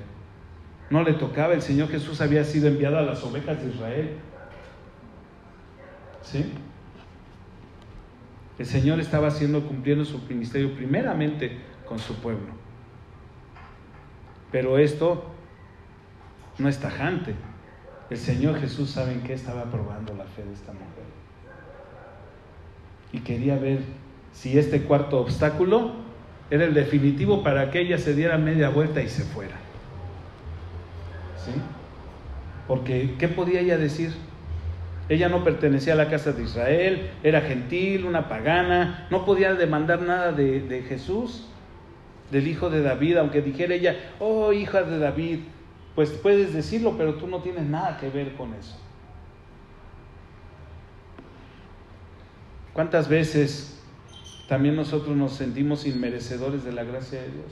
[0.94, 1.56] No le tocaba.
[1.56, 4.12] El Señor Jesús había sido enviado a las ovejas de Israel.
[6.22, 6.54] ¿Sí?
[8.60, 12.46] El Señor estaba haciendo, cumpliendo su ministerio primeramente con su pueblo.
[14.52, 15.26] Pero esto
[16.60, 17.34] no es tajante.
[18.12, 21.06] El Señor Jesús sabe en qué estaba probando la fe de esta mujer.
[23.12, 23.80] Y quería ver
[24.32, 25.94] si este cuarto obstáculo
[26.52, 29.63] era el definitivo para que ella se diera media vuelta y se fuera.
[31.46, 31.52] ¿Sí?
[32.68, 34.14] Porque, ¿qué podía ella decir?
[35.10, 40.02] Ella no pertenecía a la casa de Israel, era gentil, una pagana, no podía demandar
[40.02, 41.46] nada de, de Jesús,
[42.32, 45.40] del hijo de David, aunque dijera ella, oh hija de David,
[45.94, 48.78] pues puedes decirlo, pero tú no tienes nada que ver con eso.
[52.74, 53.80] ¿Cuántas veces
[54.48, 57.52] también nosotros nos sentimos inmerecedores de la gracia de Dios?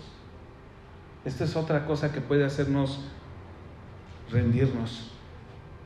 [1.26, 3.02] Esta es otra cosa que puede hacernos
[4.32, 5.12] rendirnos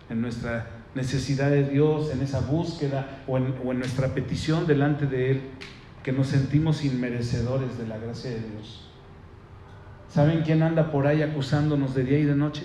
[0.09, 5.41] en nuestra necesidad de Dios, en esa búsqueda o en, nuestra petición delante de Él,
[6.03, 8.89] que nos sentimos inmerecedores de la gracia de Dios.
[10.09, 12.63] ¿Saben quién anda por ahí acusándonos de día y de noche?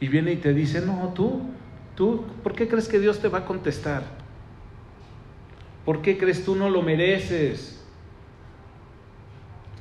[0.00, 1.40] Y viene y te dice, no, tú,
[1.94, 4.02] tú, ¿por qué crees que Dios te va a contestar?
[5.84, 7.82] ¿Por qué crees tú no lo mereces?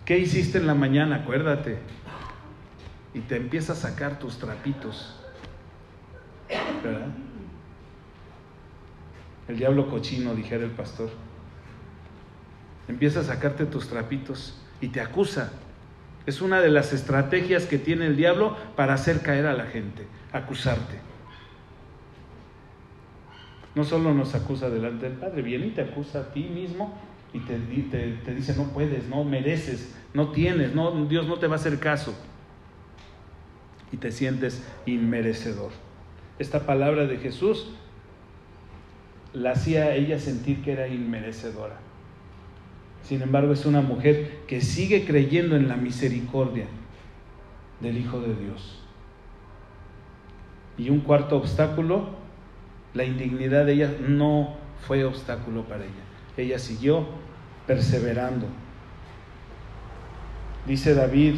[0.05, 1.17] ¿Qué hiciste en la mañana?
[1.17, 1.79] Acuérdate.
[3.13, 5.19] Y te empieza a sacar tus trapitos.
[6.83, 7.07] ¿Verdad?
[9.47, 11.09] El diablo cochino, dijera el pastor.
[12.87, 15.51] Empieza a sacarte tus trapitos y te acusa.
[16.25, 20.07] Es una de las estrategias que tiene el diablo para hacer caer a la gente,
[20.31, 20.99] acusarte.
[23.75, 26.97] No solo nos acusa delante del Padre, viene y te acusa a ti mismo
[27.33, 27.57] y te,
[28.23, 31.79] te, dice no puedes, no mereces, no tienes, no, Dios no te va a hacer
[31.79, 32.13] caso.
[33.93, 35.71] Y te sientes inmerecedor.
[36.39, 37.69] Esta palabra de Jesús
[39.33, 41.77] la hacía a ella sentir que era inmerecedora.
[43.03, 46.65] Sin embargo, es una mujer que sigue creyendo en la misericordia
[47.81, 48.79] del Hijo de Dios.
[50.77, 52.09] Y un cuarto obstáculo,
[52.93, 54.55] la indignidad de ella no
[54.87, 55.93] fue obstáculo para ella.
[56.37, 57.05] Ella siguió
[57.67, 58.47] perseverando.
[60.65, 61.35] Dice David,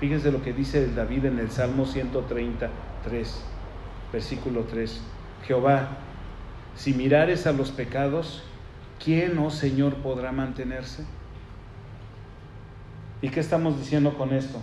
[0.00, 3.44] fíjense lo que dice David en el Salmo 133,
[4.12, 5.00] versículo 3.
[5.46, 5.98] Jehová,
[6.74, 8.42] si mirares a los pecados,
[9.02, 11.04] ¿quién, oh Señor, podrá mantenerse?
[13.22, 14.60] ¿Y qué estamos diciendo con esto?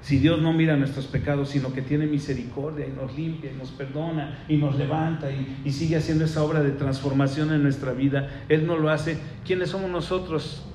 [0.00, 3.70] Si Dios no mira nuestros pecados, sino que tiene misericordia y nos limpia y nos
[3.70, 8.44] perdona y nos levanta y, y, sigue haciendo esa obra de transformación en nuestra vida,
[8.50, 9.16] Él no lo hace.
[9.46, 10.66] ¿Quiénes somos nosotros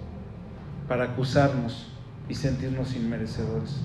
[0.88, 1.90] para acusarnos
[2.30, 3.82] y sentirnos inmerecedores?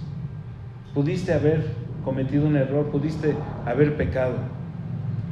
[0.94, 1.74] Pudiste haber
[2.04, 3.34] cometido un error, pudiste
[3.66, 4.36] haber pecado.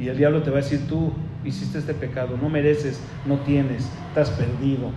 [0.00, 1.12] Y el diablo te va a decir, tú
[1.44, 4.90] hiciste este pecado, no mereces, no tienes, estás perdido.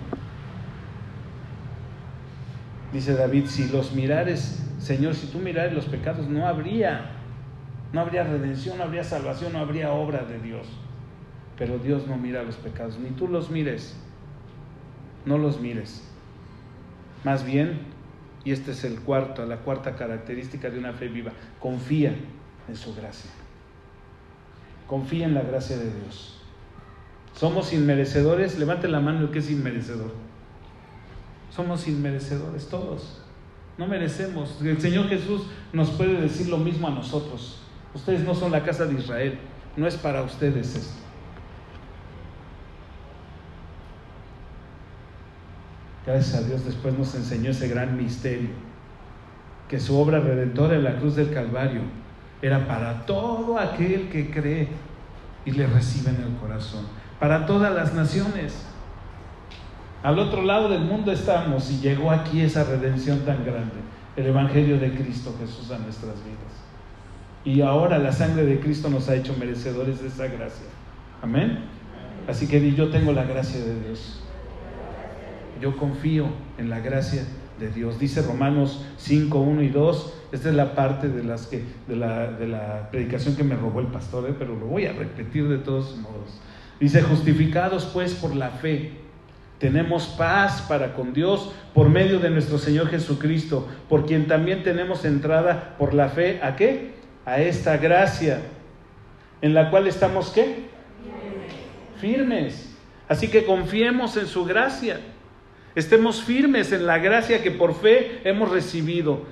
[2.92, 7.10] Dice David, si los mirares, Señor, si tú mirares los pecados, no habría,
[7.92, 10.66] no habría redención, no habría salvación, no habría obra de Dios.
[11.58, 13.96] Pero Dios no mira los pecados, ni tú los mires,
[15.24, 16.08] no los mires.
[17.24, 17.80] Más bien,
[18.46, 22.14] y este es el cuarto, la cuarta característica de una fe viva, confía
[22.68, 23.28] en su gracia.
[24.86, 26.38] Confía en la gracia de Dios.
[27.34, 28.56] Somos inmerecedores.
[28.56, 30.12] Levanten la mano el que es inmerecedor.
[31.50, 33.20] Somos inmerecedores todos.
[33.78, 34.62] No merecemos.
[34.62, 37.58] El Señor Jesús nos puede decir lo mismo a nosotros.
[37.94, 39.40] Ustedes no son la casa de Israel.
[39.76, 41.05] No es para ustedes esto.
[46.06, 48.50] Gracias a Dios después nos enseñó ese gran misterio.
[49.68, 51.80] Que su obra redentora en la cruz del Calvario
[52.40, 54.68] era para todo aquel que cree
[55.44, 56.86] y le recibe en el corazón.
[57.18, 58.64] Para todas las naciones.
[60.02, 63.74] Al otro lado del mundo estamos y llegó aquí esa redención tan grande,
[64.16, 66.46] el Evangelio de Cristo Jesús a nuestras vidas.
[67.44, 70.66] Y ahora la sangre de Cristo nos ha hecho merecedores de esa gracia.
[71.22, 71.64] Amén.
[72.28, 74.20] Así que yo tengo la gracia de Dios.
[75.60, 76.26] Yo confío
[76.58, 77.24] en la gracia
[77.58, 77.98] de Dios.
[77.98, 80.14] Dice Romanos 5, 1 y 2.
[80.32, 83.80] Esta es la parte de, las que, de, la, de la predicación que me robó
[83.80, 84.34] el pastor, ¿eh?
[84.38, 86.40] pero lo voy a repetir de todos modos.
[86.80, 88.92] Dice, justificados pues por la fe,
[89.58, 95.04] tenemos paz para con Dios por medio de nuestro Señor Jesucristo, por quien también tenemos
[95.06, 96.40] entrada por la fe.
[96.42, 96.94] ¿A qué?
[97.24, 98.42] A esta gracia,
[99.40, 100.66] en la cual estamos qué?
[101.98, 102.76] Firmes.
[103.08, 105.00] Así que confiemos en su gracia.
[105.76, 109.24] Estemos firmes en la gracia que por fe hemos recibido.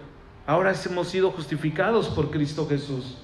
[0.46, 3.16] Ahora hemos sido justificados por Cristo Jesús.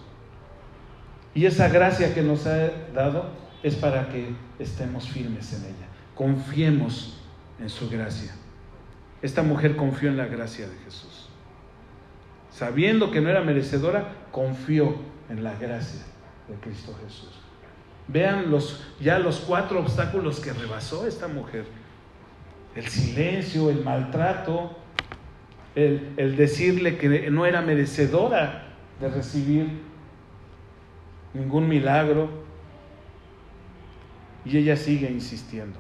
[1.35, 3.27] Y esa gracia que nos ha dado
[3.63, 5.87] es para que estemos firmes en ella.
[6.15, 7.21] Confiemos
[7.61, 8.33] en su gracia.
[9.21, 11.29] Esta mujer confió en la gracia de Jesús.
[12.51, 14.95] Sabiendo que no era merecedora, confió
[15.29, 16.01] en la gracia
[16.49, 17.39] de Cristo Jesús.
[18.09, 21.67] Vean los, ya los cuatro obstáculos que rebasó esta mujer
[22.75, 24.77] el silencio, el maltrato,
[25.75, 28.69] el, decirle que no era merecedora
[29.01, 29.69] de recibir
[31.35, 32.29] ningún milagro.
[34.45, 35.79] Y ella sigue insistiendo.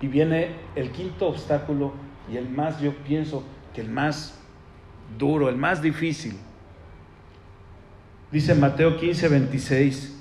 [0.00, 1.94] Y viene el quinto obstáculo
[2.30, 4.38] y el más, yo pienso que el más
[5.18, 6.36] duro, el más difícil.
[8.32, 10.12] Dice Mateo 15, 26.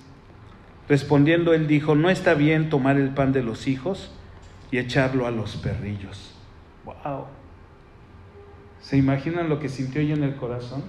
[0.87, 4.11] Respondiendo él dijo, no está bien tomar el pan de los hijos
[4.71, 6.33] y echarlo a los perrillos.
[6.85, 7.25] ¡Wow!
[8.81, 10.83] ¿Se imaginan lo que sintió ella en el corazón?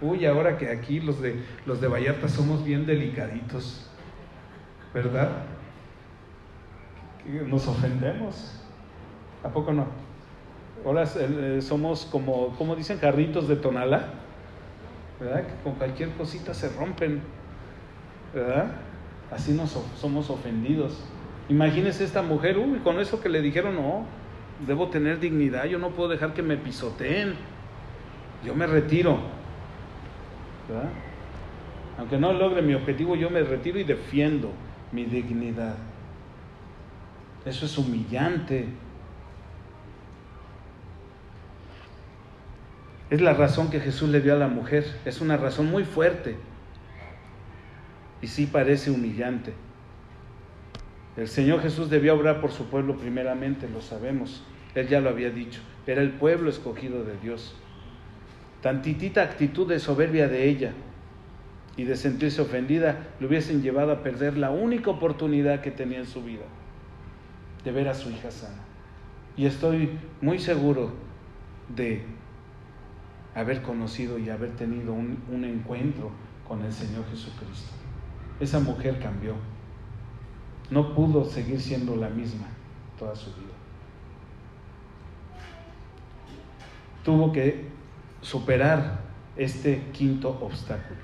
[0.00, 3.88] Uy, ahora que aquí los de, los de Vallarta somos bien delicaditos,
[4.92, 5.30] ¿verdad?
[7.46, 8.60] Nos ofendemos.
[9.42, 9.86] ¿A poco no?
[10.84, 14.10] Ahora eh, somos como, como dicen, carritos de tonala,
[15.18, 15.46] ¿verdad?
[15.46, 17.22] Que con cualquier cosita se rompen,
[18.34, 18.72] ¿verdad?
[19.32, 21.02] Así nos somos ofendidos.
[21.48, 24.06] Imagínese esta mujer, uy, con eso que le dijeron, no,
[24.66, 27.34] debo tener dignidad, yo no puedo dejar que me pisoteen,
[28.44, 29.18] yo me retiro.
[30.68, 30.90] ¿verdad?
[31.98, 34.50] Aunque no logre mi objetivo, yo me retiro y defiendo
[34.92, 35.76] mi dignidad.
[37.44, 38.66] Eso es humillante.
[43.08, 44.84] Es la razón que Jesús le dio a la mujer.
[45.04, 46.36] Es una razón muy fuerte.
[48.20, 49.54] Y sí parece humillante.
[51.16, 54.42] El Señor Jesús debía obrar por su pueblo primeramente, lo sabemos.
[54.74, 55.60] Él ya lo había dicho.
[55.86, 57.54] Era el pueblo escogido de Dios.
[58.60, 60.72] Tantitita actitud de soberbia de ella
[61.76, 66.06] y de sentirse ofendida le hubiesen llevado a perder la única oportunidad que tenía en
[66.06, 66.44] su vida,
[67.64, 68.62] de ver a su hija sana.
[69.36, 69.90] Y estoy
[70.20, 70.92] muy seguro
[71.74, 72.02] de
[73.34, 76.10] haber conocido y haber tenido un, un encuentro
[76.46, 77.72] con el Señor Jesucristo.
[78.40, 79.34] Esa mujer cambió
[80.70, 82.46] no pudo seguir siendo la misma
[82.98, 83.54] toda su vida.
[87.04, 87.66] Tuvo que
[88.20, 89.00] superar
[89.36, 91.00] este quinto obstáculo.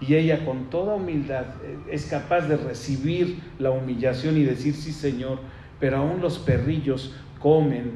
[0.00, 4.92] Y ella con toda humildad eh, es capaz de recibir la humillación y decir, sí
[4.92, 5.38] Señor,
[5.78, 7.92] pero aún los perrillos comen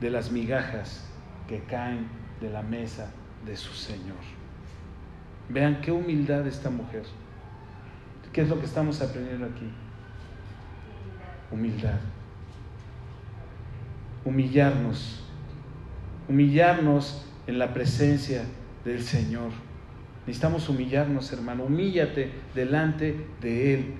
[0.00, 1.08] de las migajas
[1.48, 2.06] que caen
[2.40, 3.12] de la mesa
[3.44, 4.16] de su Señor.
[5.48, 7.02] Vean qué humildad esta mujer.
[8.32, 9.70] ¿Qué es lo que estamos aprendiendo aquí?
[11.52, 12.00] Humildad.
[14.24, 15.22] Humillarnos,
[16.28, 18.44] humillarnos en la presencia
[18.84, 19.50] del Señor.
[20.26, 21.64] Necesitamos humillarnos, hermano.
[21.64, 23.94] Humíllate delante de Él.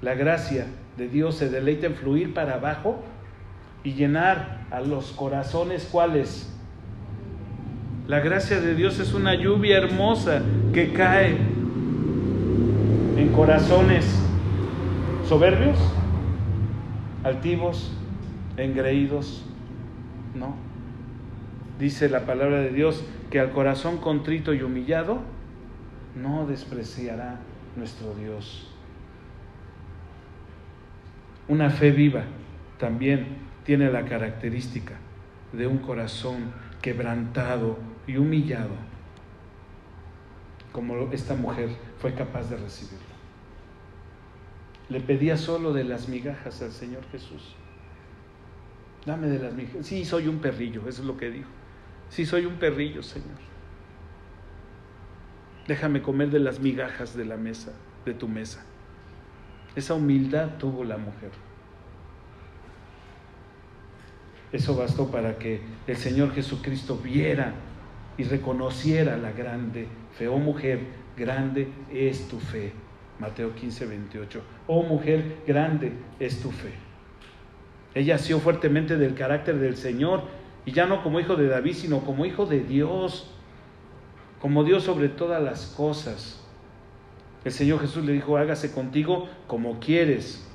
[0.00, 3.02] La gracia de Dios se deleita en fluir para abajo
[3.84, 6.54] y llenar a los corazones cuáles.
[8.06, 10.42] La gracia de Dios es una lluvia hermosa
[10.72, 11.36] que cae
[13.16, 14.06] en corazones
[15.28, 15.76] soberbios
[17.28, 17.92] altivos,
[18.56, 19.44] engreídos,
[20.34, 20.56] no.
[21.78, 25.20] Dice la palabra de Dios que al corazón contrito y humillado
[26.16, 27.38] no despreciará
[27.76, 28.68] nuestro Dios.
[31.46, 32.24] Una fe viva
[32.78, 34.94] también tiene la característica
[35.52, 36.52] de un corazón
[36.82, 38.74] quebrantado y humillado,
[40.72, 43.07] como esta mujer fue capaz de recibirlo.
[44.88, 47.54] Le pedía solo de las migajas al Señor Jesús.
[49.04, 49.86] Dame de las migajas.
[49.86, 51.48] Sí, soy un perrillo, eso es lo que dijo.
[52.08, 53.38] Sí, soy un perrillo, Señor.
[55.66, 57.72] Déjame comer de las migajas de la mesa,
[58.06, 58.64] de tu mesa.
[59.76, 61.30] Esa humildad tuvo la mujer.
[64.50, 67.52] Eso bastó para que el Señor Jesucristo viera
[68.16, 70.26] y reconociera la grande fe.
[70.28, 70.80] Oh mujer,
[71.16, 72.72] grande es tu fe.
[73.18, 74.42] Mateo 15, 28.
[74.66, 76.72] Oh mujer, grande es tu fe.
[77.94, 80.22] Ella asió fuertemente del carácter del Señor
[80.64, 83.30] y ya no como hijo de David, sino como hijo de Dios,
[84.40, 86.44] como Dios sobre todas las cosas.
[87.44, 90.46] El Señor Jesús le dijo, hágase contigo como quieres.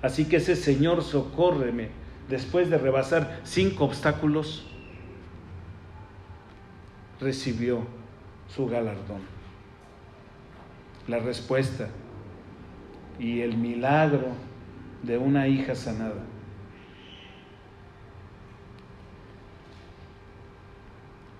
[0.00, 1.90] Así que ese Señor, socórreme,
[2.28, 4.66] después de rebasar cinco obstáculos,
[7.20, 7.86] recibió
[8.48, 9.41] su galardón.
[11.08, 11.88] La respuesta
[13.18, 14.28] y el milagro
[15.02, 16.22] de una hija sanada.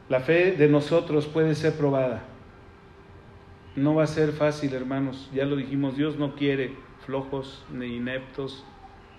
[0.08, 2.22] La fe de nosotros puede ser probada.
[3.76, 5.30] No va a ser fácil, hermanos.
[5.32, 8.64] Ya lo dijimos, Dios no quiere flojos ni ineptos,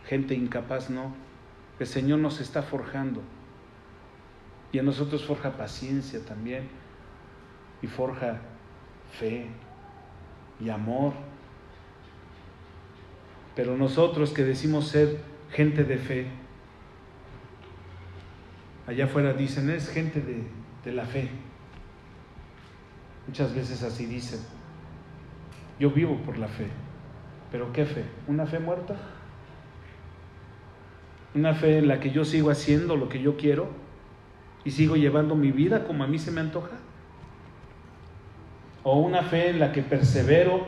[0.06, 1.16] gente incapaz, no.
[1.80, 3.22] El Señor nos está forjando.
[4.72, 6.70] Y a nosotros forja paciencia también.
[7.82, 8.42] Y forja
[9.20, 9.48] fe
[10.64, 11.14] y amor.
[13.56, 15.20] Pero nosotros que decimos ser
[15.52, 16.28] gente de fe,
[18.88, 20.44] allá afuera dicen, es gente de,
[20.84, 21.30] de la fe.
[23.28, 24.40] Muchas veces así dicen.
[25.80, 26.68] Yo vivo por la fe.
[27.52, 28.04] ¿Pero qué fe?
[28.28, 28.96] ¿Una fe muerta?
[31.36, 33.68] ¿Una fe en la que yo sigo haciendo lo que yo quiero
[34.64, 36.78] y sigo llevando mi vida como a mí se me antoja?
[38.84, 40.66] ¿O una fe en la que persevero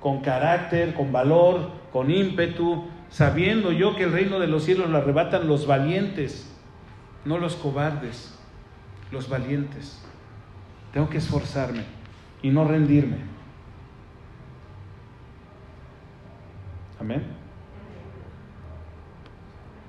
[0.00, 4.98] con carácter, con valor, con ímpetu, sabiendo yo que el reino de los cielos lo
[4.98, 6.50] arrebatan los valientes,
[7.24, 8.38] no los cobardes,
[9.10, 10.00] los valientes?
[10.92, 11.82] Tengo que esforzarme
[12.42, 13.16] y no rendirme.
[17.00, 17.22] Amén.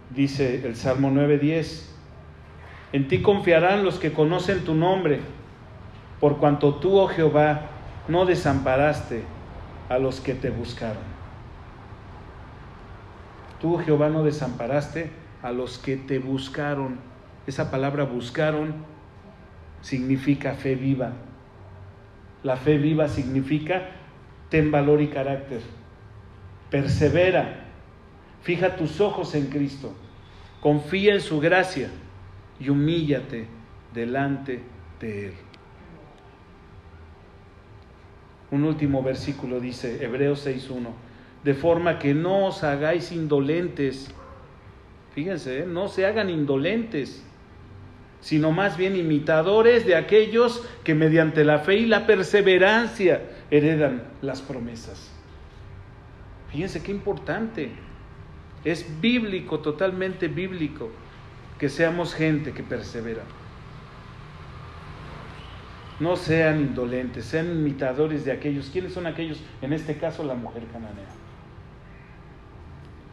[0.10, 1.90] Dice el Salmo 9:10,
[2.94, 5.22] en ti confiarán los que conocen tu nombre,
[6.22, 7.62] por cuanto tú, oh Jehová,
[8.08, 9.24] no desamparaste
[9.90, 11.04] a los que te buscaron.
[13.60, 15.12] Tú, Jehová, no desamparaste
[15.42, 17.00] a los que te buscaron.
[17.48, 18.86] Esa palabra buscaron
[19.82, 21.14] significa fe viva.
[22.44, 23.90] La fe viva significa
[24.50, 25.62] ten valor y carácter.
[26.70, 27.66] Persevera.
[28.44, 29.94] Fija tus ojos en Cristo.
[30.62, 31.90] Confía en su gracia
[32.60, 33.48] y humíllate
[33.94, 34.62] delante
[35.00, 35.34] de Él.
[38.52, 40.90] Un último versículo dice, Hebreos 6.1,
[41.44, 44.14] de forma que no os hagáis indolentes.
[45.16, 45.66] Fíjense, ¿eh?
[45.66, 47.24] no se hagan indolentes
[48.22, 54.42] sino más bien imitadores de aquellos que mediante la fe y la perseverancia heredan las
[54.42, 55.12] promesas.
[56.52, 57.72] Fíjense qué importante.
[58.64, 60.92] Es bíblico, totalmente bíblico,
[61.58, 63.24] que seamos gente que persevera.
[66.02, 68.72] No sean indolentes, sean imitadores de aquellos.
[68.72, 69.40] ¿Quiénes son aquellos?
[69.62, 71.06] En este caso, la mujer cananea.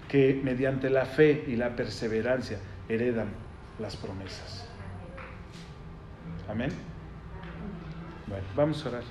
[0.09, 2.59] Que mediante la fe y la perseverancia
[2.89, 3.28] heredan
[3.78, 4.66] las promesas.
[6.49, 6.70] Amén.
[8.26, 9.03] Bueno, vamos a orar.